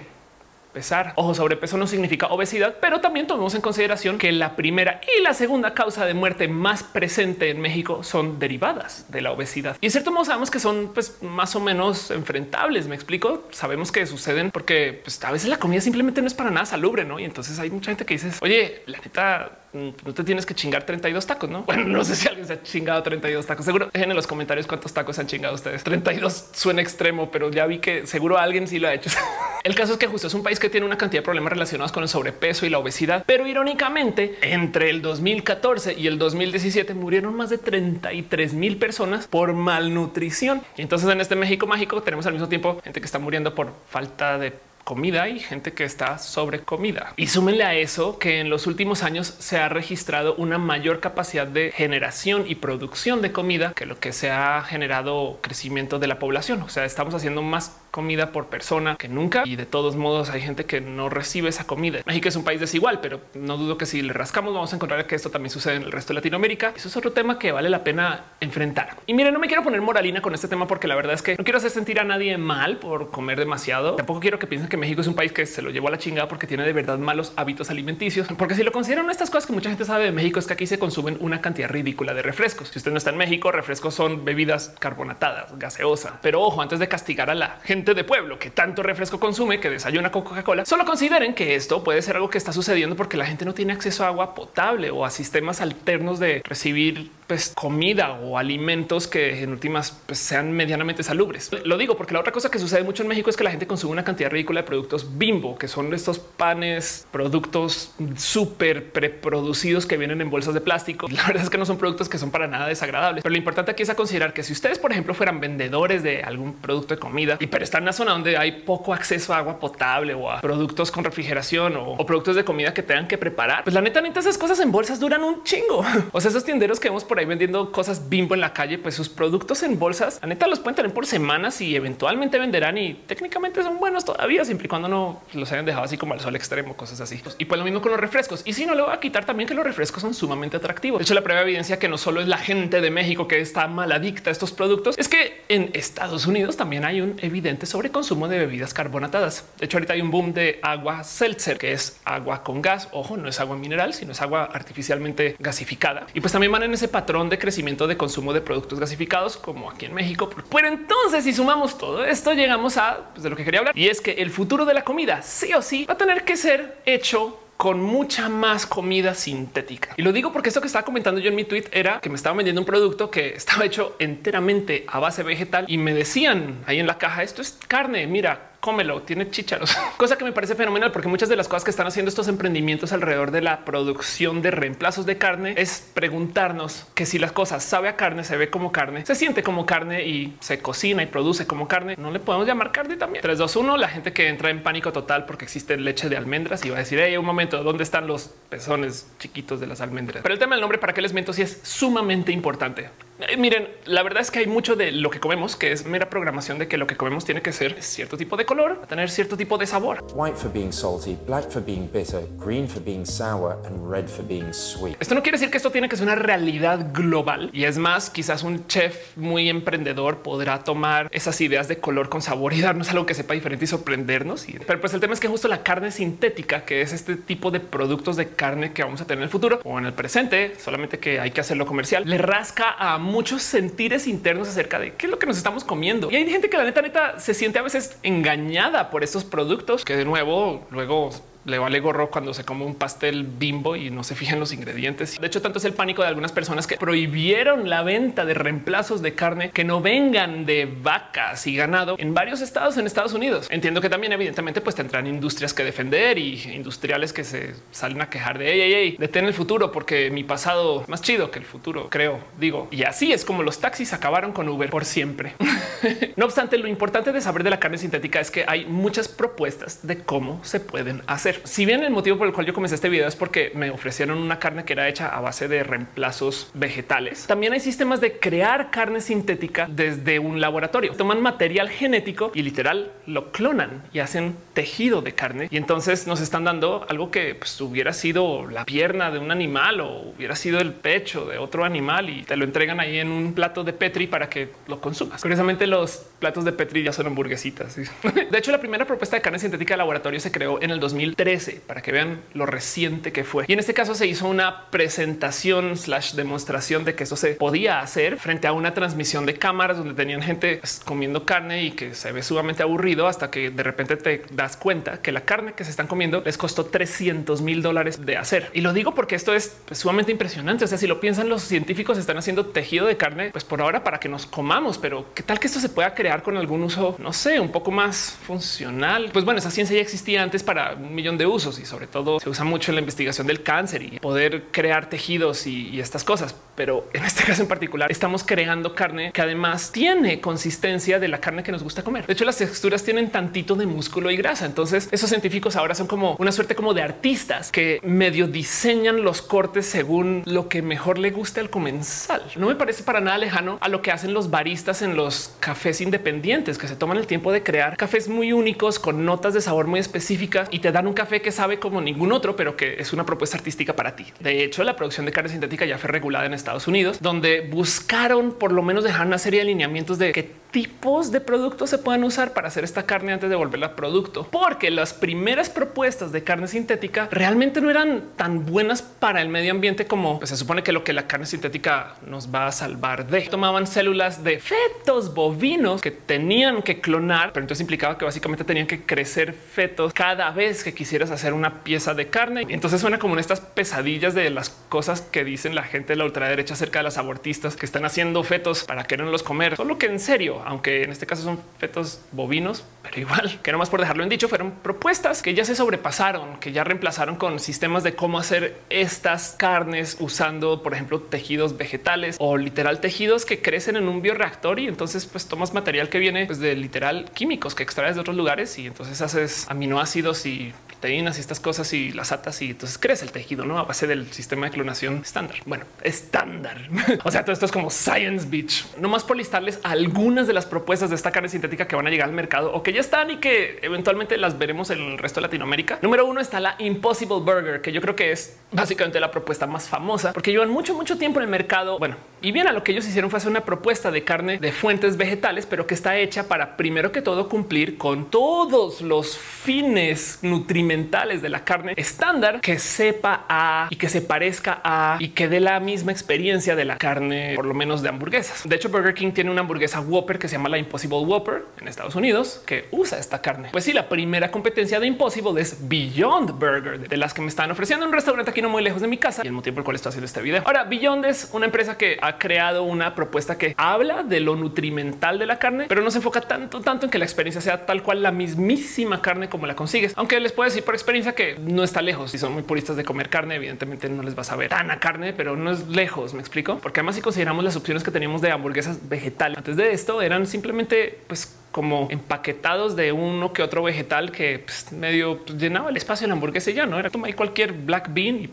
[0.73, 1.13] pesar.
[1.17, 5.35] Ojo, sobrepeso no significa obesidad, pero también tomemos en consideración que la primera y la
[5.35, 9.77] segunda causa de muerte más presente en México son derivadas de la obesidad.
[9.81, 12.87] Y en cierto modo sabemos que son pues, más o menos enfrentables.
[12.87, 13.49] Me explico.
[13.51, 17.05] Sabemos que suceden porque pues, a veces la comida simplemente no es para nada salubre,
[17.05, 17.19] no?
[17.19, 20.55] Y entonces hay mucha gente que dice, oye, la neta Mm, no te tienes que
[20.55, 21.63] chingar 32 tacos, no?
[21.71, 23.65] Bueno, no sé si alguien se ha chingado 32 tacos.
[23.65, 25.85] Seguro dejen en los comentarios cuántos tacos han chingado ustedes.
[25.85, 29.11] 32 suena extremo, pero ya vi que seguro alguien sí lo ha hecho.
[29.65, 31.93] el caso es que justo es un país que tiene una cantidad de problemas relacionados
[31.93, 37.35] con el sobrepeso y la obesidad, pero irónicamente entre el 2014 y el 2017 murieron
[37.35, 40.63] más de 33 mil personas por malnutrición.
[40.77, 43.73] Y entonces en este México mágico tenemos al mismo tiempo gente que está muriendo por
[43.89, 44.53] falta de
[44.85, 47.13] comida y gente que está sobre comida.
[47.17, 51.47] Y súmenle a eso que en los últimos años se ha registrado una mayor capacidad
[51.47, 56.19] de generación y producción de comida que lo que se ha generado crecimiento de la
[56.19, 56.63] población.
[56.63, 60.41] O sea, estamos haciendo más comida por persona que nunca y de todos modos hay
[60.41, 62.01] gente que no recibe esa comida.
[62.07, 65.07] México es un país desigual, pero no dudo que si le rascamos vamos a encontrar
[65.07, 66.73] que esto también sucede en el resto de Latinoamérica.
[66.77, 68.97] Eso es otro tema que vale la pena enfrentar.
[69.07, 71.37] Y miren, no me quiero poner moralina con este tema porque la verdad es que
[71.37, 73.95] no quiero hacer sentir a nadie mal por comer demasiado.
[73.97, 75.99] Tampoco quiero que piensen que México es un país que se lo llevó a la
[75.99, 78.29] chingada porque tiene de verdad malos hábitos alimenticios.
[78.39, 80.67] Porque si lo consideran estas cosas que mucha gente sabe de México es que aquí
[80.67, 82.69] se consumen una cantidad ridícula de refrescos.
[82.69, 86.19] Si usted no está en México, refrescos son bebidas carbonatadas, gaseosa.
[86.23, 89.71] Pero ojo, antes de castigar a la gente de pueblo que tanto refresco consume, que
[89.71, 93.27] desayuna con Coca-Cola, solo consideren que esto puede ser algo que está sucediendo porque la
[93.27, 98.15] gente no tiene acceso a agua potable o a sistemas alternos de recibir pues, comida
[98.15, 101.49] o alimentos que en últimas pues, sean medianamente salubres.
[101.65, 103.69] Lo digo porque la otra cosa que sucede mucho en México es que la gente
[103.69, 109.97] consume una cantidad ridícula de productos bimbo, que son estos panes, productos súper preproducidos que
[109.97, 111.07] vienen en bolsas de plástico.
[111.13, 113.71] La verdad es que no son productos que son para nada desagradables, pero lo importante
[113.71, 116.99] aquí es a considerar que si ustedes, por ejemplo, fueran vendedores de algún producto de
[116.99, 120.33] comida y pero están en una zona donde hay poco acceso a agua potable o
[120.33, 123.63] a productos con refrigeración o, productos de comida que tengan que preparar.
[123.63, 125.85] Pues la neta, neta, esas cosas en bolsas duran un chingo.
[126.13, 128.95] O sea, esos tienderos que vemos por ahí vendiendo cosas bimbo en la calle, pues
[128.95, 132.95] sus productos en bolsas, la neta los pueden tener por semanas y eventualmente venderán y
[132.95, 136.37] técnicamente son buenos todavía, siempre y cuando no los hayan dejado así como al sol
[136.37, 137.23] extremo, cosas así.
[137.39, 138.43] Y pues lo mismo con los refrescos.
[138.45, 140.99] Y si no, le voy a quitar también que los refrescos son sumamente atractivos.
[140.99, 143.67] De hecho, la prueba evidencia que no solo es la gente de México que está
[143.67, 148.29] mal adicta a estos productos, es que en Estados Unidos también hay un evidente sobreconsumo
[148.29, 149.45] de bebidas carbonatadas.
[149.59, 152.89] De hecho, ahorita hay un boom de agua seltzer, que es agua con gas.
[152.93, 156.07] Ojo, no es agua mineral, sino es agua artificialmente gasificada.
[156.15, 159.69] Y pues también van en ese patrón de crecimiento de consumo de productos gasificados, como
[159.69, 160.31] aquí en México.
[160.31, 163.89] Pero entonces, si sumamos todo esto, llegamos a pues, de lo que quería hablar y
[163.89, 166.79] es que el futuro de la comida sí o sí va a tener que ser
[166.87, 169.91] hecho con mucha más comida sintética.
[169.97, 172.15] Y lo digo porque esto que estaba comentando yo en mi tweet era que me
[172.15, 176.79] estaba vendiendo un producto que estaba hecho enteramente a base vegetal y me decían ahí
[176.79, 180.93] en la caja, esto es carne, mira, cómelo, tiene chícharos, cosa que me parece fenomenal
[180.93, 184.51] porque muchas de las cosas que están haciendo estos emprendimientos alrededor de la producción de
[184.51, 188.73] reemplazos de carne es preguntarnos que si las cosas sabe a carne, se ve como
[188.73, 192.47] carne, se siente como carne y se cocina y produce como carne, no le podemos
[192.47, 193.23] llamar carne también.
[193.23, 196.65] 3, 2, 1, la gente que entra en pánico total porque existe leche de almendras
[196.65, 200.23] y va a decir, hey, un momento, ¿dónde están los pezones chiquitos de las almendras?
[200.23, 202.91] Pero el tema del nombre, para que les miento, si es sumamente importante.
[203.29, 206.09] Eh, miren, la verdad es que hay mucho de lo que comemos que es mera
[206.09, 209.37] programación de que lo que comemos tiene que ser cierto tipo de color, tener cierto
[209.37, 210.05] tipo de sabor.
[210.15, 214.25] White for being salty, black for being bitter, green for being sour and red for
[214.25, 214.97] being sweet.
[215.01, 218.11] Esto no quiere decir que esto tiene que ser una realidad global y es más,
[218.11, 222.91] quizás un chef muy emprendedor podrá tomar esas ideas de color con sabor y darnos
[222.91, 224.47] algo que sepa diferente y sorprendernos.
[224.67, 227.61] Pero pues el tema es que justo la carne sintética, que es este tipo de
[227.61, 230.99] productos de carne que vamos a tener en el futuro o en el presente, solamente
[230.99, 235.11] que hay que hacerlo comercial, le rasca a muchos sentires internos acerca de qué es
[235.11, 236.11] lo que nos estamos comiendo.
[236.11, 239.85] Y hay gente que la neta neta se siente a veces engañada por estos productos
[239.85, 241.11] que de nuevo luego
[241.45, 245.19] le vale gorro cuando se come un pastel bimbo y no se fijan los ingredientes.
[245.21, 249.03] De hecho, tanto es el pánico de algunas personas que prohibieron la venta de reemplazos
[249.03, 253.47] de carne que no vengan de vacas y ganado en varios estados en Estados Unidos.
[253.51, 258.11] Entiendo que también evidentemente pues tendrán industrias que defender y industriales que se salen a
[258.11, 261.45] quejar de ey, ey, ey, detén el futuro porque mi pasado más chido que el
[261.45, 262.69] futuro, creo, digo.
[262.71, 265.35] Y así es como los taxis acabaron con Uber por siempre.
[266.17, 269.87] no obstante, lo importante de saber de la carne sintética es que hay muchas propuestas
[269.87, 271.30] de cómo se pueden hacer.
[271.45, 274.19] Si bien el motivo por el cual yo comencé este video es porque me ofrecieron
[274.19, 278.71] una carne que era hecha a base de reemplazos vegetales, también hay sistemas de crear
[278.71, 280.93] carne sintética desde un laboratorio.
[280.93, 285.49] Toman material genético y literal lo clonan y hacen tejido de carne.
[285.51, 289.81] Y entonces nos están dando algo que pues, hubiera sido la pierna de un animal
[289.81, 293.33] o hubiera sido el pecho de otro animal y te lo entregan ahí en un
[293.35, 295.23] plato de Petri para que lo consumas.
[295.23, 297.77] Curiosamente, los platos de Petri ya son hamburguesitas.
[298.31, 300.81] De hecho, la primera propuesta de carne sintética de laboratorio se creó en el
[301.21, 303.45] 2013 para que vean lo reciente que fue.
[303.47, 307.81] Y en este caso se hizo una presentación slash demostración de que eso se podía
[307.81, 311.95] hacer frente a una transmisión de cámaras donde tenían gente pues, comiendo carne y que
[311.95, 315.65] se ve sumamente aburrido hasta que de repente te das cuenta que la carne que
[315.65, 318.51] se están comiendo les costó 300 mil dólares de hacer.
[318.55, 320.65] Y lo digo porque esto es pues, sumamente impresionante.
[320.65, 323.85] O sea, si lo piensan, los científicos están haciendo tejido de carne, pues por ahora
[323.85, 326.97] para que nos comamos, pero qué tal que esto se pueda crear con algún uso,
[326.99, 329.11] no sé, un poco más funcional.
[329.13, 332.21] Pues bueno, esa ciencia ya existía antes para un millón de usos y sobre todo
[332.21, 336.35] se usa mucho en la investigación del cáncer y poder crear tejidos y, estas cosas.
[336.57, 341.19] Pero en este caso en particular estamos creando carne que además tiene consistencia de la
[341.19, 342.07] carne que nos gusta comer.
[342.07, 344.45] De hecho, las texturas tienen tantito de músculo y grasa.
[344.45, 349.23] Entonces esos científicos ahora son como una suerte como de artistas que medio diseñan los
[349.23, 352.23] cortes según lo que mejor le guste al comensal.
[352.37, 355.81] No me parece para nada lejano a lo que hacen los baristas en los cafés
[355.81, 359.67] independientes que se toman el tiempo de crear cafés muy únicos con notas de sabor
[359.67, 362.93] muy específicas y te dan un café que sabe como ningún otro, pero que es
[362.93, 364.05] una propuesta artística para ti.
[364.21, 368.33] De hecho, la producción de carne sintética ya fue regulada en Estados Unidos, donde buscaron
[368.33, 372.05] por lo menos dejar una serie de alineamientos de qué tipos de productos se pueden
[372.05, 376.49] usar para hacer esta carne antes de volverla producto, porque las primeras propuestas de carne
[376.49, 380.73] sintética realmente no eran tan buenas para el medio ambiente como pues, se supone que
[380.73, 383.23] lo que la carne sintética nos va a salvar de.
[383.23, 388.67] Tomaban células de fetos bovinos que tenían que clonar, pero entonces implicaba que básicamente tenían
[388.67, 392.47] que crecer fetos cada vez que quisieras hacer una pieza de carne.
[392.49, 396.05] Entonces suena como en estas pesadillas de las cosas que dicen la gente de la
[396.05, 399.55] ultraderecha acerca de las abortistas que están haciendo fetos para quererlos comer.
[399.57, 403.59] Solo que en serio, aunque en este caso son fetos bovinos, pero igual que no
[403.59, 407.39] más por dejarlo en dicho, fueron propuestas que ya se sobrepasaron, que ya reemplazaron con
[407.39, 413.41] sistemas de cómo hacer estas carnes usando, por ejemplo, tejidos vegetales o literal tejidos que
[413.41, 417.55] crecen en un bioreactor y entonces pues tomas material que viene pues, de literal químicos
[417.55, 421.93] que extraes de otros lugares y entonces haces aminoácidos y proteínas y estas cosas y
[421.93, 423.59] las atas y entonces crece el tejido, ¿no?
[423.59, 425.37] A base del sistema de clonación estándar.
[425.45, 426.71] Bueno, estándar.
[427.05, 428.65] o sea, todo esto es como Science Beach.
[428.79, 431.91] No más por listarles algunas de las propuestas de esta carne sintética que van a
[431.91, 435.21] llegar al mercado o que ya están y que eventualmente las veremos en el resto
[435.21, 435.79] de Latinoamérica.
[435.83, 439.69] Número uno está la Impossible Burger, que yo creo que es básicamente la propuesta más
[439.69, 441.79] famosa porque llevan mucho, mucho tiempo en el mercado.
[441.79, 444.51] Bueno, y bien a lo que ellos hicieron fue hacer una propuesta de carne de
[444.51, 450.21] fuentes vegetales, pero que está hecha para primero que todo cumplir con todos los fines
[450.23, 455.27] nutrimentales de la carne estándar que sepa a y que se parezca a y que
[455.27, 458.49] dé la misma experiencia de la carne, por lo menos de hamburguesas.
[458.49, 461.67] De hecho, Burger King tiene una hamburguesa Whopper que se llama la Impossible Whopper en
[461.67, 463.49] Estados Unidos que usa esta carne.
[463.51, 467.51] Pues sí, la primera competencia de Impossible es Beyond Burger, de las que me están
[467.51, 469.65] ofreciendo un restaurante aquí no muy lejos de mi casa y el motivo por el
[469.65, 470.45] cual estoy haciendo este video.
[470.47, 475.19] Ahora, Beyond es una empresa que ha creado una propuesta que habla de lo nutrimental
[475.19, 477.83] de la carne, pero no se enfoca tanto, tanto en que la experiencia sea tal
[477.83, 479.95] cual la mismísima carne como la consigues.
[479.97, 482.11] Aunque les puedo decir por experiencia que no está lejos.
[482.11, 484.81] Si son muy puristas de comer carne, evidentemente no les vas a ver tan a
[484.81, 486.15] carne, pero no es lejos.
[486.15, 489.73] Me explico, porque además si consideramos las opciones que teníamos de hamburguesas vegetales antes de
[489.73, 495.39] esto eran simplemente pues como empaquetados de uno que otro vegetal que pues, medio pues,
[495.39, 498.31] llenaba el espacio en la hamburguesa ya no era toma ahí cualquier black bean y,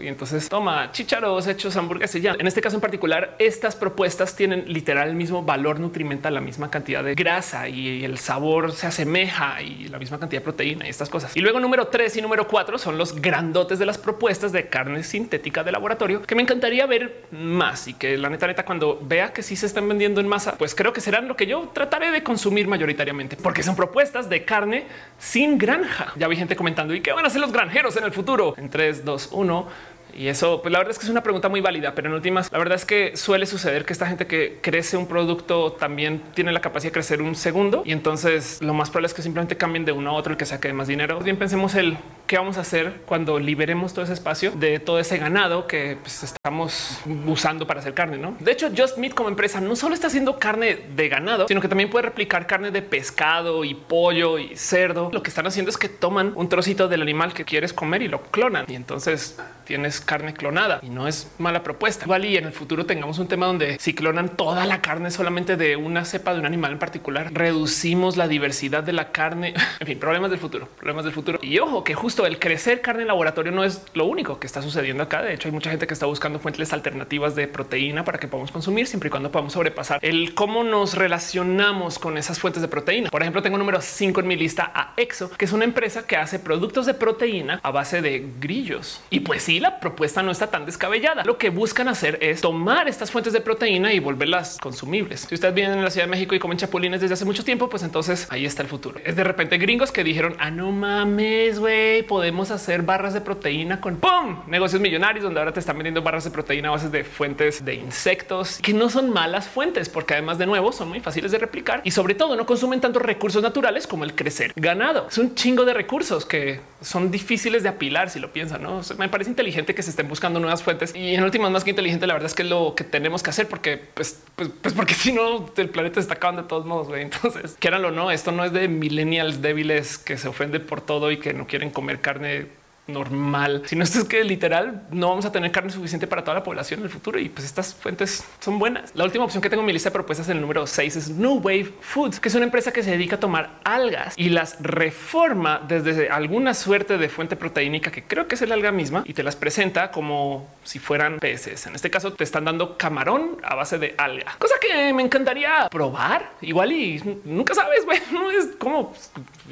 [0.00, 2.34] entonces toma chicharos hechos hamburguesa ya.
[2.38, 6.70] En este caso en particular, estas propuestas tienen literal el mismo valor nutrimental, la misma
[6.70, 10.90] cantidad de grasa y el sabor se asemeja y la misma cantidad de proteína y
[10.90, 11.36] estas cosas.
[11.36, 15.02] Y luego número tres y número cuatro son los grandotes de las propuestas de carne
[15.02, 19.32] sintética de laboratorio que me encantaría ver más y que la neta neta cuando vea
[19.32, 22.10] que sí se están vendiendo en masa, pues creo que serán lo que yo trataré
[22.10, 24.86] de consumir mayoritariamente, porque son propuestas de carne
[25.16, 26.12] sin granja.
[26.16, 28.54] Ya vi gente comentando y qué van a hacer los granjeros en el futuro.
[28.56, 29.68] En 3, 2, 1
[30.16, 32.50] Y eso, pues la verdad es que es una pregunta muy válida, pero en últimas,
[32.50, 36.52] la verdad es que suele suceder que esta gente que crece un producto también tiene
[36.52, 39.84] la capacidad de crecer un segundo y entonces lo más probable es que simplemente cambien
[39.84, 41.20] de uno a otro el que saque más dinero.
[41.20, 45.18] Bien pensemos el qué vamos a hacer cuando liberemos todo ese espacio de todo ese
[45.18, 48.16] ganado que pues, estamos usando para hacer carne.
[48.16, 48.36] ¿no?
[48.40, 51.68] De hecho, Just Meat como empresa no solo está haciendo carne de ganado, sino que
[51.68, 55.10] también puede replicar carne de pescado y pollo y cerdo.
[55.12, 58.08] Lo que están haciendo es que toman un trocito del animal que quieres comer y
[58.08, 62.04] lo clonan y entonces tienes carne clonada y no es mala propuesta.
[62.04, 65.56] Igual y en el futuro tengamos un tema donde si clonan toda la carne solamente
[65.56, 69.54] de una cepa de un animal en particular, reducimos la diversidad de la carne.
[69.78, 71.38] En fin, problemas del futuro, problemas del futuro.
[71.42, 74.62] Y ojo que justo el crecer carne en laboratorio no es lo único que está
[74.62, 75.22] sucediendo acá.
[75.22, 78.50] De hecho, hay mucha gente que está buscando fuentes alternativas de proteína para que podamos
[78.50, 83.10] consumir siempre y cuando podamos sobrepasar el cómo nos relacionamos con esas fuentes de proteína.
[83.10, 86.16] Por ejemplo, tengo número 5 en mi lista a Exo, que es una empresa que
[86.16, 89.00] hace productos de proteína a base de grillos.
[89.10, 91.22] Y pues sí, la propuesta no está tan descabellada.
[91.22, 95.20] Lo que buscan hacer es tomar estas fuentes de proteína y volverlas consumibles.
[95.28, 97.68] Si ustedes vienen en la Ciudad de México y comen chapulines desde hace mucho tiempo,
[97.68, 98.98] pues entonces ahí está el futuro.
[99.04, 103.80] Es de repente gringos que dijeron, ah, no mames, güey, podemos hacer barras de proteína
[103.80, 104.42] con ¡pum!
[104.48, 107.74] negocios millonarios donde ahora te están vendiendo barras de proteína a bases de fuentes de
[107.74, 111.80] insectos que no son malas fuentes, porque además de nuevo son muy fáciles de replicar
[111.84, 115.06] y sobre todo no consumen tantos recursos naturales como el crecer ganado.
[115.08, 118.64] Es un chingo de recursos que son difíciles de apilar si lo piensan.
[118.64, 121.70] No me parece inteligente que se estén buscando nuevas fuentes y en últimas más que
[121.70, 124.74] inteligente, la verdad es que es lo que tenemos que hacer porque pues, pues, pues
[124.74, 126.88] porque si no el planeta se está acabando de todos modos.
[126.96, 131.12] Entonces, quieran o no, esto no es de millennials débiles que se ofenden por todo
[131.12, 132.46] y que no quieren comer carne
[132.86, 136.42] normal, sino esto es que literal no vamos a tener carne suficiente para toda la
[136.42, 138.92] población en el futuro y pues estas fuentes son buenas.
[138.94, 141.08] La última opción que tengo en mi lista de propuestas en el número 6 es
[141.10, 144.56] New Wave Foods, que es una empresa que se dedica a tomar algas y las
[144.60, 149.14] reforma desde alguna suerte de fuente proteínica que creo que es el alga misma y
[149.14, 151.66] te las presenta como si fueran peces.
[151.66, 155.68] En este caso te están dando camarón a base de alga, cosa que me encantaría
[155.70, 158.94] probar igual y nunca sabes, güey, no es como,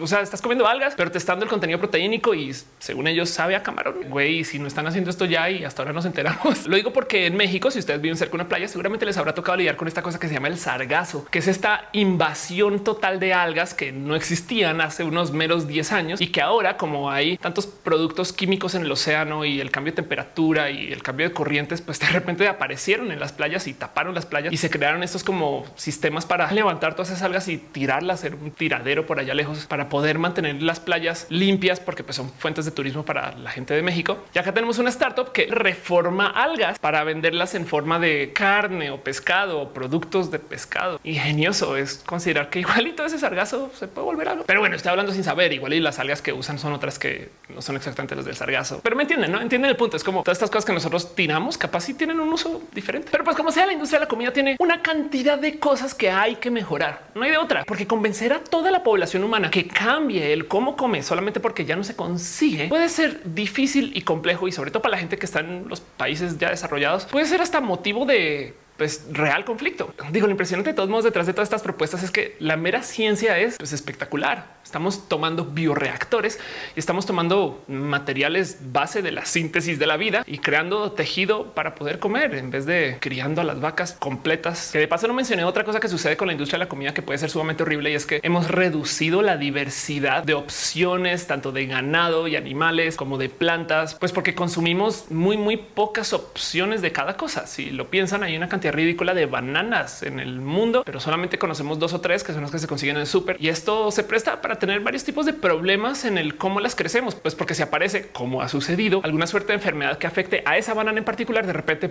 [0.01, 3.24] o sea, estás comiendo algas, pero te están dando el contenido proteínico y según ellos
[3.27, 3.97] sabe a camarón.
[4.09, 6.67] Güey, si no están haciendo esto ya y hasta ahora nos enteramos.
[6.67, 9.35] Lo digo porque en México, si ustedes viven cerca de una playa, seguramente les habrá
[9.35, 13.21] tocado lidiar con esta cosa que se llama el sargazo, que es esta invasión total
[13.21, 17.37] de algas que no existían hace unos meros 10 años y que ahora, como hay
[17.39, 21.35] tantos productos químicos en el océano y el cambio de temperatura y el cambio de
[21.35, 25.03] corrientes, pues de repente aparecieron en las playas y taparon las playas y se crearon
[25.03, 29.35] estos como sistemas para levantar todas esas algas y tirarlas en un tiradero por allá
[29.35, 33.75] lejos para poder mantener las playas limpias porque pues, son fuentes de turismo la gente
[33.75, 34.19] de México.
[34.33, 39.03] Ya acá tenemos una startup que reforma algas para venderlas en forma de carne o
[39.03, 41.01] pescado o productos de pescado.
[41.05, 44.45] Ingenioso es considerar que igualito ese sargazo se puede volver algo.
[44.47, 45.53] Pero bueno, estoy hablando sin saber.
[45.53, 48.81] Igual y las algas que usan son otras que no son exactamente las del sargazo.
[48.83, 49.97] Pero me entienden, no entienden el punto.
[49.97, 53.09] Es como todas estas cosas que nosotros tiramos, capaz si tienen un uso diferente.
[53.11, 56.11] Pero pues como sea, la industria de la comida tiene una cantidad de cosas que
[56.11, 57.09] hay que mejorar.
[57.15, 60.77] No hay de otra, porque convencer a toda la población humana que cambie el cómo
[60.77, 64.83] come solamente porque ya no se consigue puede ser difícil y complejo y sobre todo
[64.83, 68.55] para la gente que está en los países ya desarrollados puede ser hasta motivo de
[68.77, 69.93] pues real conflicto.
[70.11, 72.83] Digo, lo impresionante de todos modos detrás de todas estas propuestas es que la mera
[72.83, 74.55] ciencia es pues, espectacular.
[74.65, 76.41] Estamos tomando bioreactores
[76.75, 81.75] y estamos tomando materiales base de la síntesis de la vida y creando tejido para
[81.75, 84.71] poder comer en vez de criando a las vacas completas.
[84.73, 86.95] Que de paso no mencioné otra cosa que sucede con la industria de la comida
[86.95, 91.53] que puede ser sumamente horrible y es que hemos reducido la diversidad de opciones tanto
[91.53, 96.93] de ganado y animales como de plantas, pues porque consumimos muy, muy pocas opciones de
[96.93, 97.47] cada cosa.
[97.47, 101.79] Si lo piensan, hay una cantidad ridícula de bananas en el mundo, pero solamente conocemos
[101.79, 103.37] dos o tres que son las que se consiguen en el súper.
[103.41, 107.15] Y esto se presta para tener varios tipos de problemas en el cómo las crecemos,
[107.15, 110.75] pues porque si aparece, como ha sucedido, alguna suerte de enfermedad que afecte a esa
[110.75, 111.91] banana en particular, de repente...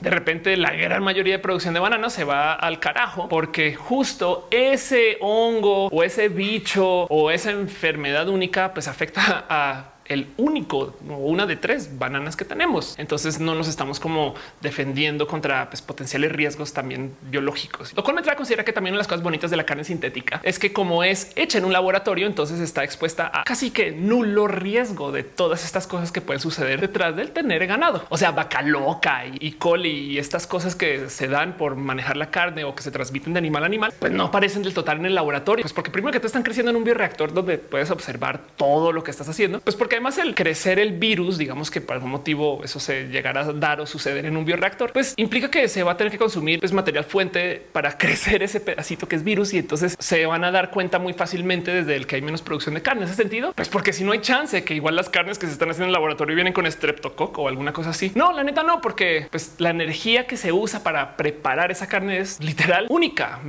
[0.00, 4.46] de repente la gran mayoría de producción de bananas se va al carajo porque justo
[4.52, 11.14] ese hongo o ese bicho o esa enfermedad única pues afecta a el único o
[11.14, 12.94] una de tres bananas que tenemos.
[12.98, 17.92] Entonces no nos estamos como defendiendo contra pues, potenciales riesgos también biológicos.
[17.94, 19.64] Lo cual me trae a considerar que también una de las cosas bonitas de la
[19.64, 23.70] carne sintética es que como es hecha en un laboratorio, entonces está expuesta a casi
[23.70, 28.04] que nulo riesgo de todas estas cosas que pueden suceder detrás del tener ganado.
[28.08, 32.30] O sea, vaca loca y, coli y estas cosas que se dan por manejar la
[32.30, 35.06] carne o que se transmiten de animal a animal, pues no aparecen del total en
[35.06, 35.62] el laboratorio.
[35.62, 39.02] Pues porque primero que te están creciendo en un bioreactor donde puedes observar todo lo
[39.02, 42.60] que estás haciendo, pues porque además el crecer el virus, digamos que por algún motivo
[42.62, 45.92] eso se llegará a dar o suceder en un bioreactor, pues implica que se va
[45.92, 49.58] a tener que consumir pues, material fuente para crecer ese pedacito que es virus y
[49.58, 52.82] entonces se van a dar cuenta muy fácilmente desde el que hay menos producción de
[52.82, 53.02] carne.
[53.02, 55.52] En ese sentido, pues porque si no hay chance que igual las carnes que se
[55.52, 58.12] están haciendo en el laboratorio vienen con streptococo o alguna cosa así.
[58.14, 62.18] No, la neta no, porque pues la energía que se usa para preparar esa carne
[62.18, 63.40] es literal única,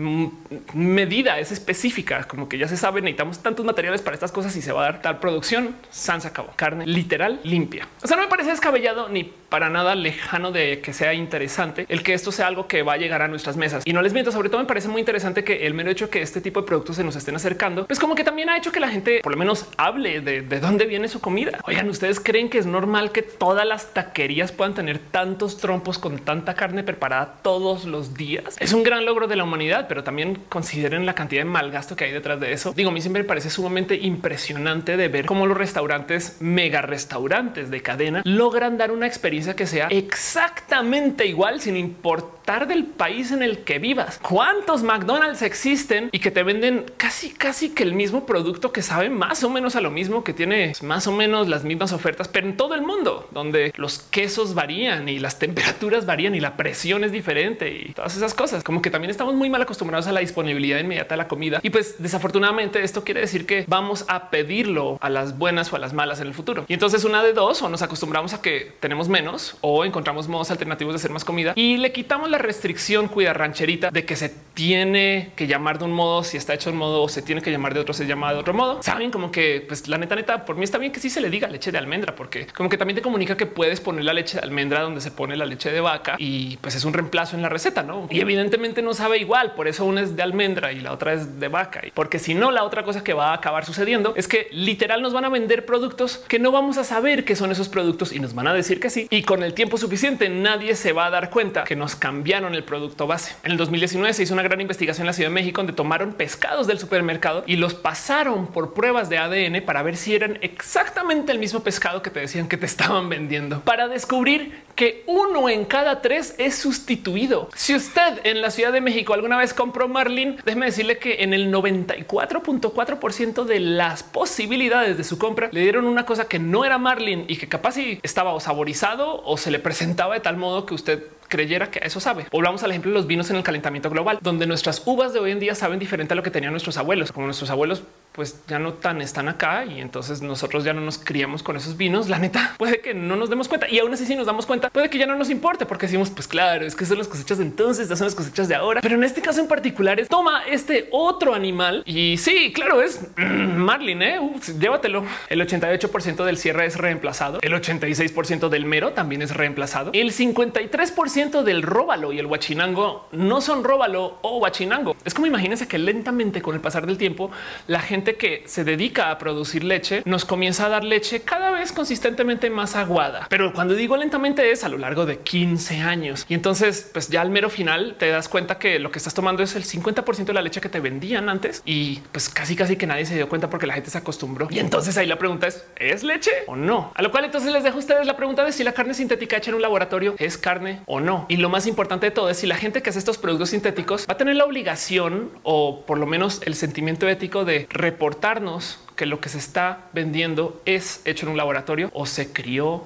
[0.73, 4.61] medida, es específica, como que ya se sabe, necesitamos tantos materiales para estas cosas y
[4.61, 5.75] se va a dar tal producción.
[5.91, 7.87] Sans Carne literal limpia.
[8.03, 12.03] O sea, no me parece descabellado ni para nada lejano de que sea interesante el
[12.03, 13.83] que esto sea algo que va a llegar a nuestras mesas.
[13.85, 16.21] Y no les miento, sobre todo me parece muy interesante que el mero hecho que
[16.21, 18.79] este tipo de productos se nos estén acercando, pues como que también ha hecho que
[18.79, 21.59] la gente por lo menos hable de, de dónde viene su comida.
[21.65, 26.19] Oigan, ¿ustedes creen que es normal que todas las taquerías puedan tener tantos trompos con
[26.19, 28.55] tanta carne preparada todos los días?
[28.59, 32.05] Es un gran logro de la humanidad, pero también consideren la cantidad de malgasto que
[32.05, 32.73] hay detrás de eso.
[32.75, 37.71] Digo, a mí siempre me parece sumamente impresionante de ver cómo los restaurantes, mega restaurantes
[37.71, 43.43] de cadena, logran dar una experiencia que sea exactamente igual sin importar del país en
[43.43, 44.19] el que vivas.
[44.21, 49.09] ¿Cuántos McDonald's existen y que te venden casi, casi que el mismo producto que sabe
[49.09, 52.47] más o menos a lo mismo, que tiene más o menos las mismas ofertas, pero
[52.47, 57.03] en todo el mundo, donde los quesos varían y las temperaturas varían y la presión
[57.03, 58.63] es diferente y todas esas cosas?
[58.63, 61.59] Como que también estamos muy mal acostumbrados a la disponibilidad inmediata de la comida.
[61.61, 65.79] Y pues desafortunadamente esto quiere decir que vamos a pedirlo a las buenas o a
[65.79, 66.65] las malas en el futuro.
[66.67, 69.28] Y entonces una de dos o nos acostumbramos a que tenemos menos
[69.61, 73.91] o encontramos modos alternativos de hacer más comida y le quitamos la restricción cuida rancherita
[73.91, 77.03] de que se tiene que llamar de un modo si está hecho de un modo
[77.03, 78.81] o se tiene que llamar de otro se llama de otro modo.
[78.83, 81.29] Saben como que pues la neta neta por mí está bien que sí se le
[81.29, 84.37] diga leche de almendra porque como que también te comunica que puedes poner la leche
[84.37, 87.41] de almendra donde se pone la leche de vaca y pues es un reemplazo en
[87.41, 88.07] la receta, ¿no?
[88.09, 91.39] Y evidentemente no sabe igual, por eso una es de almendra y la otra es
[91.39, 91.81] de vaca.
[91.93, 95.13] Porque si no, la otra cosa que va a acabar sucediendo es que literal nos
[95.13, 98.33] van a vender productos que no vamos a saber qué son esos productos y nos
[98.33, 99.07] van a decir que sí.
[99.23, 103.07] Con el tiempo suficiente nadie se va a dar cuenta que nos cambiaron el producto
[103.07, 103.35] base.
[103.43, 106.13] En el 2019 se hizo una gran investigación en la Ciudad de México donde tomaron
[106.13, 111.31] pescados del supermercado y los pasaron por pruebas de ADN para ver si eran exactamente
[111.31, 115.65] el mismo pescado que te decían que te estaban vendiendo para descubrir que uno en
[115.65, 117.49] cada tres es sustituido.
[117.53, 121.33] Si usted en la Ciudad de México alguna vez compró Marlin, déjeme decirle que en
[121.33, 126.77] el 94.4% de las posibilidades de su compra le dieron una cosa que no era
[126.77, 130.65] Marlin y que capaz si estaba o saborizado o se le presentaba de tal modo
[130.65, 132.25] que usted creyera que eso sabe.
[132.31, 135.31] Volvamos al ejemplo de los vinos en el calentamiento global, donde nuestras uvas de hoy
[135.31, 137.83] en día saben diferente a lo que tenían nuestros abuelos, como nuestros abuelos
[138.19, 141.77] pues ya no tan están acá y entonces nosotros ya no nos criamos con esos
[141.77, 142.09] vinos.
[142.09, 144.69] La neta puede que no nos demos cuenta y aún así si nos damos cuenta
[144.69, 147.37] puede que ya no nos importe porque decimos pues claro es que son las cosechas
[147.37, 148.81] de entonces, ya son las cosechas de ahora.
[148.81, 152.99] Pero en este caso en particular es toma este otro animal y sí, claro es
[153.15, 154.19] mm, Marlin, ¿eh?
[154.59, 155.05] Llévatelo.
[155.29, 157.39] El 88% del cierre es reemplazado.
[157.41, 159.91] El 86% del mero también es reemplazado.
[159.93, 164.97] El 53% del róbalo y el huachinango no son róbalo o huachinango.
[165.05, 167.31] Es como imagínense que lentamente con el pasar del tiempo
[167.67, 171.71] la gente que se dedica a producir leche nos comienza a dar leche cada vez
[171.71, 173.27] consistentemente más aguada.
[173.29, 176.25] Pero cuando digo lentamente es a lo largo de 15 años.
[176.29, 179.43] Y entonces, pues ya al mero final te das cuenta que lo que estás tomando
[179.43, 182.87] es el 50% de la leche que te vendían antes y pues casi casi que
[182.87, 184.47] nadie se dio cuenta porque la gente se acostumbró.
[184.49, 186.91] Y entonces ahí la pregunta es, ¿es leche o no?
[186.95, 189.37] A lo cual entonces les dejo a ustedes la pregunta de si la carne sintética
[189.37, 191.25] hecha en un laboratorio es carne o no.
[191.29, 194.05] Y lo más importante de todo es si la gente que hace estos productos sintéticos
[194.09, 199.07] va a tener la obligación o por lo menos el sentimiento ético de reportarnos que
[199.07, 202.83] lo que se está vendiendo es hecho en un laboratorio o se crió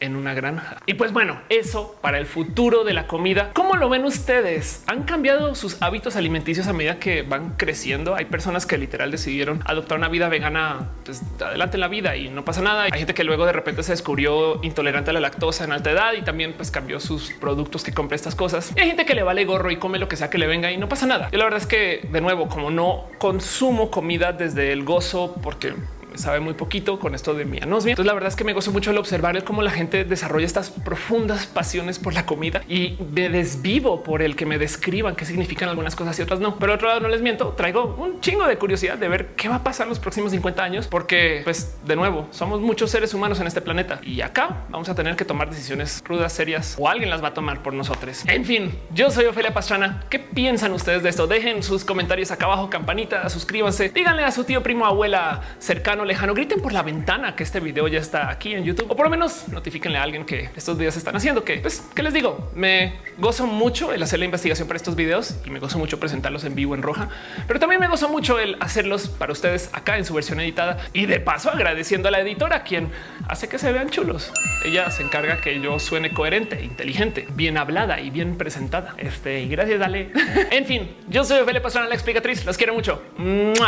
[0.00, 0.78] en una granja.
[0.86, 3.50] Y pues bueno, eso para el futuro de la comida.
[3.52, 4.84] ¿Cómo lo ven ustedes?
[4.86, 8.14] ¿Han cambiado sus hábitos alimenticios a medida que van creciendo?
[8.14, 12.28] Hay personas que literal decidieron adoptar una vida vegana pues, adelante en la vida y
[12.28, 12.84] no pasa nada.
[12.84, 16.12] Hay gente que luego de repente se descubrió intolerante a la lactosa en alta edad
[16.14, 18.72] y también pues cambió sus productos que compra estas cosas.
[18.76, 20.70] Y hay gente que le vale gorro y come lo que sea que le venga
[20.70, 21.28] y no pasa nada.
[21.30, 25.74] Yo la verdad es que de nuevo, como no consumo comida desde el gozo, porque
[26.18, 27.92] sabe muy poquito con esto de mi anosmia.
[27.92, 30.70] Entonces la verdad es que me gozo mucho el observar cómo la gente desarrolla estas
[30.70, 35.68] profundas pasiones por la comida y me desvivo por el que me describan qué significan
[35.68, 36.58] algunas cosas y otras no.
[36.58, 39.56] Pero otro lado no les miento, traigo un chingo de curiosidad de ver qué va
[39.56, 43.40] a pasar en los próximos 50 años, porque pues de nuevo somos muchos seres humanos
[43.40, 47.10] en este planeta y acá vamos a tener que tomar decisiones rudas, serias o alguien
[47.10, 48.24] las va a tomar por nosotros.
[48.26, 50.04] En fin, yo soy Ofelia Pastrana.
[50.08, 51.26] ¿Qué piensan ustedes de esto?
[51.26, 56.34] Dejen sus comentarios acá abajo, campanita, suscríbanse, díganle a su tío, primo, abuela, cercano, lejano,
[56.34, 59.10] griten por la ventana que este video ya está aquí en YouTube o por lo
[59.10, 61.44] menos notifíquenle a alguien que estos videos están haciendo.
[61.44, 62.50] Que pues, ¿qué les digo?
[62.54, 66.44] Me gozo mucho el hacer la investigación para estos videos y me gozo mucho presentarlos
[66.44, 67.08] en vivo en roja,
[67.46, 71.06] pero también me gozo mucho el hacerlos para ustedes acá en su versión editada y
[71.06, 72.90] de paso agradeciendo a la editora quien
[73.28, 74.32] hace que se vean chulos.
[74.64, 78.94] Ella se encarga que yo suene coherente, inteligente, bien hablada y bien presentada.
[78.96, 80.10] Este y gracias, dale.
[80.50, 82.44] en fin, yo soy Ophelia Pastrana, la explicatriz.
[82.44, 83.02] Los quiero mucho.